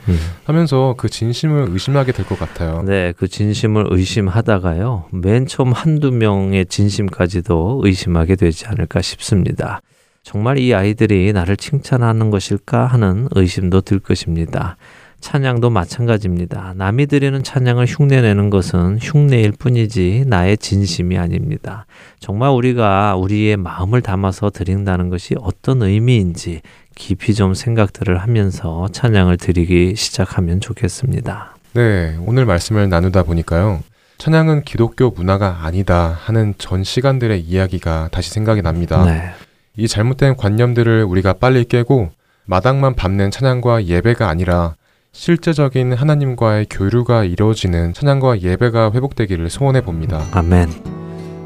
하면서 0.44 0.94
그 0.98 1.08
진심을 1.08 1.68
의심하게 1.70 2.12
될 2.12 2.26
것 2.26 2.38
같아요. 2.38 2.82
네, 2.82 3.12
그 3.16 3.28
진심을 3.28 3.86
의심하다가요. 3.90 5.06
맨 5.12 5.46
처음 5.46 5.72
한두 5.72 6.10
명의 6.10 6.66
진심까지도 6.66 7.80
의심하게 7.84 8.36
되지 8.36 8.66
않을까 8.66 9.00
싶습니다. 9.00 9.80
정말 10.22 10.58
이 10.58 10.74
아이들이 10.74 11.32
나를 11.32 11.56
칭찬하는 11.56 12.30
것일까 12.30 12.86
하는 12.86 13.28
의심도 13.32 13.82
들 13.82 14.00
것입니다. 14.00 14.76
찬양도 15.24 15.70
마찬가지입니다. 15.70 16.74
남이 16.76 17.06
드리는 17.06 17.42
찬양을 17.42 17.86
흉내내는 17.86 18.50
것은 18.50 18.98
흉내일 19.00 19.52
뿐이지 19.52 20.24
나의 20.26 20.58
진심이 20.58 21.16
아닙니다. 21.16 21.86
정말 22.20 22.50
우리가 22.50 23.16
우리의 23.16 23.56
마음을 23.56 24.02
담아서 24.02 24.50
드린다는 24.50 25.08
것이 25.08 25.34
어떤 25.40 25.82
의미인지 25.82 26.60
깊이 26.94 27.32
좀 27.32 27.54
생각들을 27.54 28.18
하면서 28.18 28.86
찬양을 28.92 29.38
드리기 29.38 29.96
시작하면 29.96 30.60
좋겠습니다. 30.60 31.56
네, 31.72 32.18
오늘 32.26 32.44
말씀을 32.44 32.90
나누다 32.90 33.22
보니까요. 33.22 33.82
찬양은 34.18 34.64
기독교 34.64 35.08
문화가 35.08 35.60
아니다 35.62 36.18
하는 36.20 36.52
전 36.58 36.84
시간들의 36.84 37.40
이야기가 37.40 38.10
다시 38.12 38.30
생각이 38.30 38.60
납니다. 38.60 39.02
네. 39.06 39.30
이 39.78 39.88
잘못된 39.88 40.36
관념들을 40.36 41.02
우리가 41.04 41.32
빨리 41.32 41.64
깨고 41.64 42.10
마당만 42.44 42.94
밟는 42.94 43.30
찬양과 43.30 43.86
예배가 43.86 44.28
아니라 44.28 44.74
실제적인 45.14 45.92
하나님과의 45.92 46.66
교류가 46.68 47.22
이루어지는 47.22 47.94
찬양과 47.94 48.42
예배가 48.42 48.90
회복되기를 48.92 49.48
소원해 49.48 49.80
봅니다. 49.80 50.26
아멘. 50.32 50.68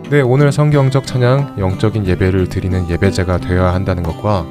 네, 0.08 0.22
오늘 0.22 0.50
성경적 0.50 1.06
찬양, 1.06 1.56
영적인 1.58 2.06
예배를 2.06 2.48
드리는 2.48 2.88
예배제가 2.88 3.36
되어야 3.38 3.74
한다는 3.74 4.02
것과 4.02 4.46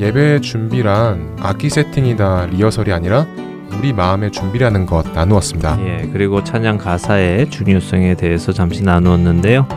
예배의 0.00 0.42
준비란 0.42 1.36
악기 1.40 1.70
세팅이다 1.70 2.46
리허설이 2.46 2.92
아니라 2.92 3.24
우리 3.78 3.92
마음의 3.92 4.32
준비라는 4.32 4.84
것 4.84 5.12
나누었습니다. 5.12 5.78
예, 5.86 6.10
그리고 6.12 6.42
찬양 6.42 6.78
가사의 6.78 7.48
중요성에 7.50 8.16
대해서 8.16 8.52
잠시 8.52 8.82
나누었는데요. 8.82 9.68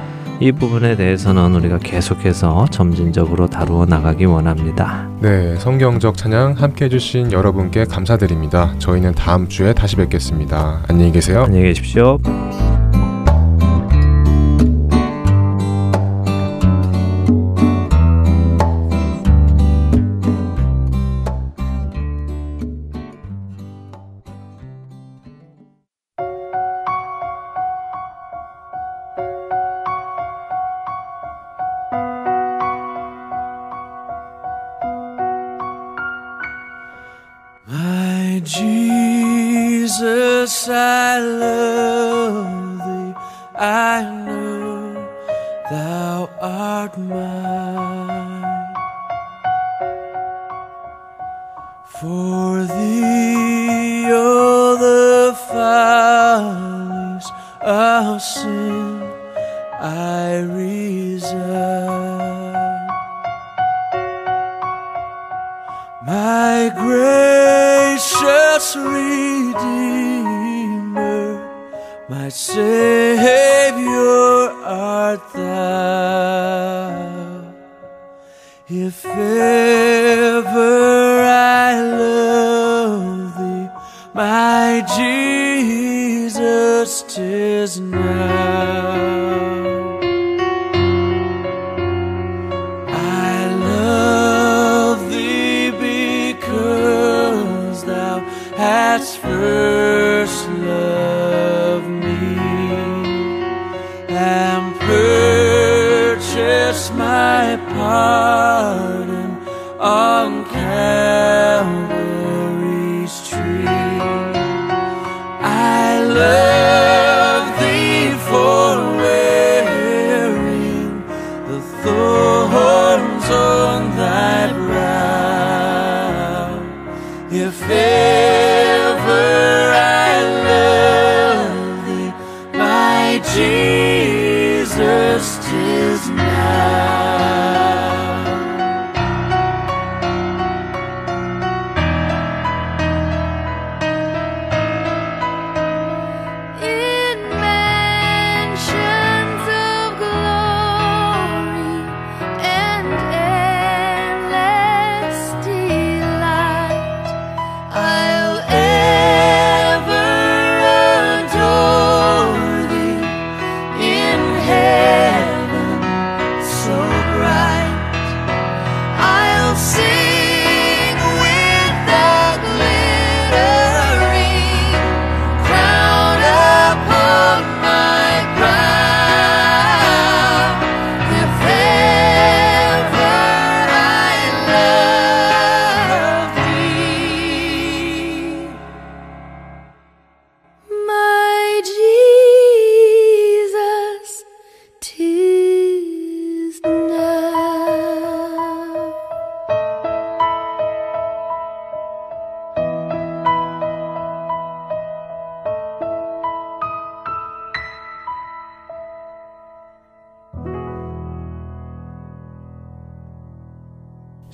이 0.41 0.53
부분에 0.53 0.95
대해서는 0.95 1.53
우리가 1.55 1.79
계속해서 1.79 2.67
점진적으로 2.71 3.47
다루어 3.47 3.85
나가기 3.85 4.23
원합니다. 4.23 5.09
네, 5.19 5.57
성경적 5.57 6.15
찬양 6.15 6.55
함께 6.57 6.85
해주신 6.85 7.33
여러분께 7.33 7.83
감사드립니다. 7.85 8.73
저희는 8.79 9.15
다음 9.15 9.49
주에 9.49 9.73
다시 9.73 9.97
뵙겠습니다. 9.97 10.83
안녕히 10.87 11.11
계세요. 11.11 11.43
안녕히 11.43 11.65
계십시오. 11.65 12.19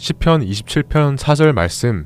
시편 0.05 0.45
27편 0.45 1.17
4절 1.17 1.51
말씀 1.53 2.05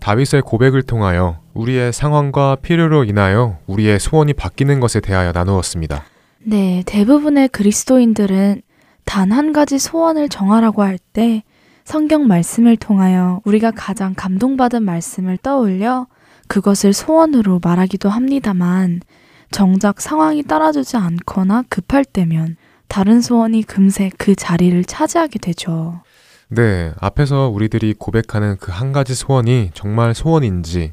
다윗의 0.00 0.40
고백을 0.46 0.82
통하여 0.82 1.40
우리의 1.52 1.92
상황과 1.92 2.56
필요로 2.62 3.04
인하여 3.04 3.58
우리의 3.66 4.00
소원이 4.00 4.32
바뀌는 4.32 4.80
것에 4.80 5.00
대하여 5.00 5.30
나누었습니다. 5.32 6.04
네, 6.46 6.82
대부분의 6.86 7.48
그리스도인들은 7.48 8.62
단 9.04 9.30
한 9.30 9.52
가지 9.52 9.78
소원을 9.78 10.30
정하라고 10.30 10.82
할 10.84 10.96
때 11.12 11.42
성경 11.84 12.26
말씀을 12.26 12.78
통하여 12.78 13.42
우리가 13.44 13.72
가장 13.72 14.14
감동받은 14.16 14.82
말씀을 14.82 15.36
떠올려 15.36 16.06
그것을 16.48 16.94
소원으로 16.94 17.60
말하기도 17.62 18.08
합니다만 18.08 19.02
정작 19.50 20.00
상황이 20.00 20.42
따라주지 20.44 20.96
않거나 20.96 21.64
급할 21.68 22.06
때면 22.06 22.56
다른 22.88 23.20
소원이 23.20 23.64
금세 23.64 24.10
그 24.16 24.34
자리를 24.34 24.82
차지하게 24.84 25.40
되죠. 25.40 26.00
네, 26.48 26.92
앞에서 27.00 27.48
우리들이 27.48 27.94
고백하는 27.98 28.56
그 28.58 28.70
한 28.70 28.92
가지 28.92 29.14
소원이 29.14 29.70
정말 29.74 30.14
소원인지 30.14 30.92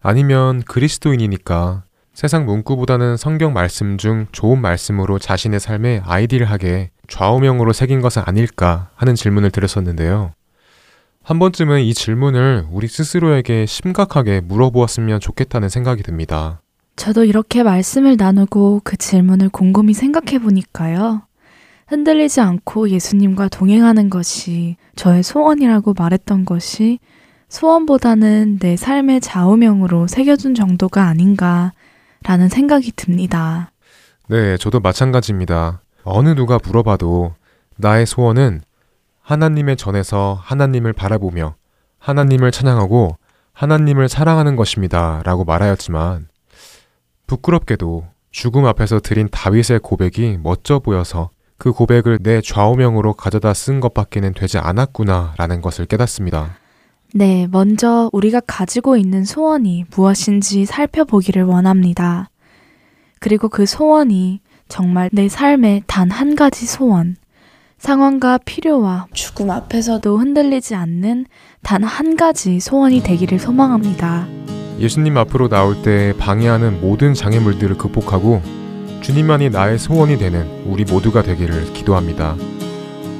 아니면 0.00 0.62
그리스도인이니까 0.62 1.84
세상 2.14 2.46
문구보다는 2.46 3.16
성경 3.16 3.52
말씀 3.52 3.98
중 3.98 4.26
좋은 4.32 4.60
말씀으로 4.60 5.18
자신의 5.18 5.60
삶에 5.60 6.02
아이디어하게 6.04 6.90
좌우명으로 7.08 7.72
새긴 7.72 8.00
것은 8.00 8.22
아닐까 8.24 8.88
하는 8.94 9.14
질문을 9.14 9.50
드렸었는데요. 9.50 10.32
한 11.22 11.38
번쯤은 11.38 11.82
이 11.82 11.92
질문을 11.92 12.66
우리 12.70 12.86
스스로에게 12.86 13.66
심각하게 13.66 14.40
물어보았으면 14.40 15.20
좋겠다는 15.20 15.68
생각이 15.68 16.02
듭니다. 16.04 16.62
저도 16.94 17.24
이렇게 17.24 17.62
말씀을 17.62 18.16
나누고 18.16 18.80
그 18.84 18.96
질문을 18.96 19.50
곰곰이 19.50 19.92
생각해 19.92 20.38
보니까요. 20.38 21.25
흔들리지 21.86 22.40
않고 22.40 22.90
예수님과 22.90 23.48
동행하는 23.48 24.10
것이 24.10 24.76
저의 24.96 25.22
소원이라고 25.22 25.94
말했던 25.96 26.44
것이 26.44 26.98
소원보다는 27.48 28.58
내 28.58 28.76
삶의 28.76 29.20
좌우명으로 29.20 30.08
새겨준 30.08 30.54
정도가 30.54 31.04
아닌가라는 31.04 32.48
생각이 32.50 32.92
듭니다. 32.96 33.70
네, 34.28 34.56
저도 34.56 34.80
마찬가지입니다. 34.80 35.80
어느 36.02 36.30
누가 36.30 36.58
물어봐도 36.62 37.34
나의 37.76 38.04
소원은 38.06 38.62
하나님의 39.22 39.76
전에서 39.76 40.38
하나님을 40.42 40.92
바라보며 40.92 41.54
하나님을 41.98 42.50
찬양하고 42.50 43.16
하나님을 43.52 44.08
사랑하는 44.08 44.56
것입니다. 44.56 45.22
라고 45.24 45.44
말하였지만 45.44 46.28
부끄럽게도 47.28 48.06
죽음 48.30 48.66
앞에서 48.66 49.00
드린 49.00 49.28
다윗의 49.30 49.80
고백이 49.82 50.38
멋져 50.42 50.80
보여서 50.80 51.30
그 51.58 51.72
고백을 51.72 52.18
내 52.22 52.40
좌우명으로 52.40 53.14
가져다 53.14 53.54
쓴 53.54 53.80
것밖에는 53.80 54.34
되지 54.34 54.58
않았구나 54.58 55.34
라는 55.38 55.60
것을 55.62 55.86
깨닫습니다. 55.86 56.56
네, 57.14 57.46
먼저 57.50 58.10
우리가 58.12 58.40
가지고 58.46 58.96
있는 58.96 59.24
소원이 59.24 59.86
무엇인지 59.94 60.66
살펴보기를 60.66 61.44
원합니다. 61.44 62.28
그리고 63.20 63.48
그 63.48 63.64
소원이 63.64 64.40
정말 64.68 65.08
내 65.12 65.28
삶의 65.28 65.84
단 65.86 66.10
한 66.10 66.34
가지 66.36 66.66
소원, 66.66 67.16
상황과 67.78 68.38
필요와 68.44 69.06
죽음 69.14 69.50
앞에서도 69.50 70.18
흔들리지 70.18 70.74
않는 70.74 71.26
단 71.62 71.84
한 71.84 72.16
가지 72.16 72.60
소원이 72.60 73.02
되기를 73.02 73.38
소망합니다. 73.38 74.26
예수님 74.78 75.16
앞으로 75.16 75.48
나올 75.48 75.80
때 75.82 76.12
방해하는 76.18 76.80
모든 76.82 77.14
장애물들을 77.14 77.78
극복하고 77.78 78.42
주님만이 79.00 79.50
나의 79.50 79.78
소원이 79.78 80.18
되는 80.18 80.46
우리 80.66 80.84
모두가 80.84 81.22
되기를 81.22 81.72
기도합니다. 81.72 82.36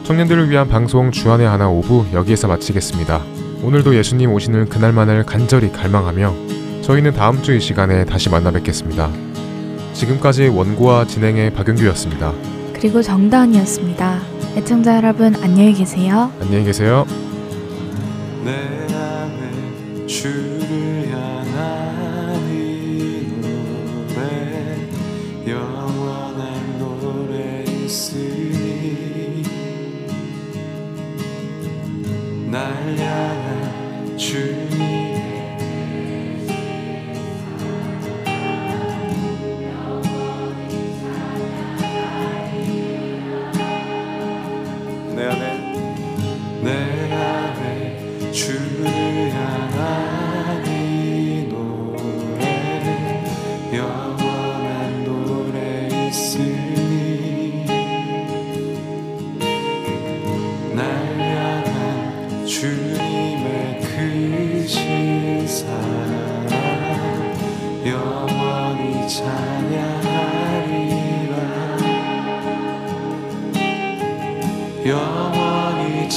청년들을 0.05 0.51
위한 0.51 0.68
방송 0.68 1.11
주안의 1.11 1.47
하나 1.47 1.68
오부 1.68 2.07
여기에서 2.12 2.49
마치겠습니다. 2.49 3.22
오늘도 3.62 3.95
예수님 3.97 4.33
오시는 4.33 4.68
그날만을 4.68 5.24
간절히 5.24 5.70
갈망하며 5.72 6.35
저희는 6.83 7.14
다음 7.14 7.43
주 7.43 7.55
이 7.57 7.61
시간에 7.61 8.05
다시 8.05 8.29
만나 8.29 8.51
뵙겠습니다. 8.51 9.11
지금까지 9.95 10.49
원고와 10.49 11.07
진행의 11.07 11.53
박윤규였습니다. 11.55 12.33
그리고 12.74 13.03
정다은이었습니다. 13.03 14.20
애청자 14.57 14.97
여러분 14.97 15.35
안녕히 15.37 15.72
계세요. 15.72 16.31
안녕히 16.41 16.64
계세요. 16.64 17.07
내 18.45 18.53
안에 18.95 20.07
주 20.07 20.56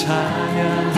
찬양 0.09 0.88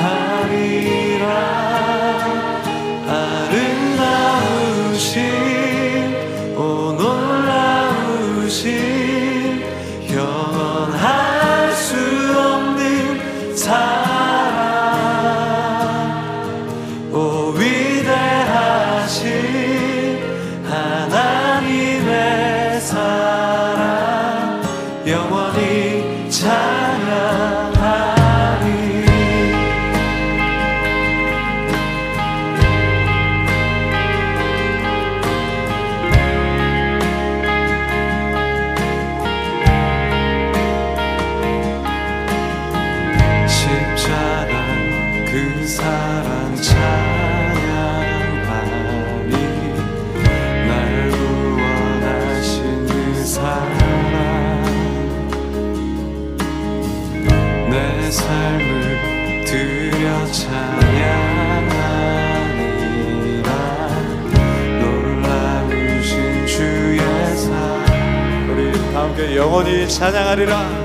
영원히 69.91 69.99
찬양하리라 69.99 70.80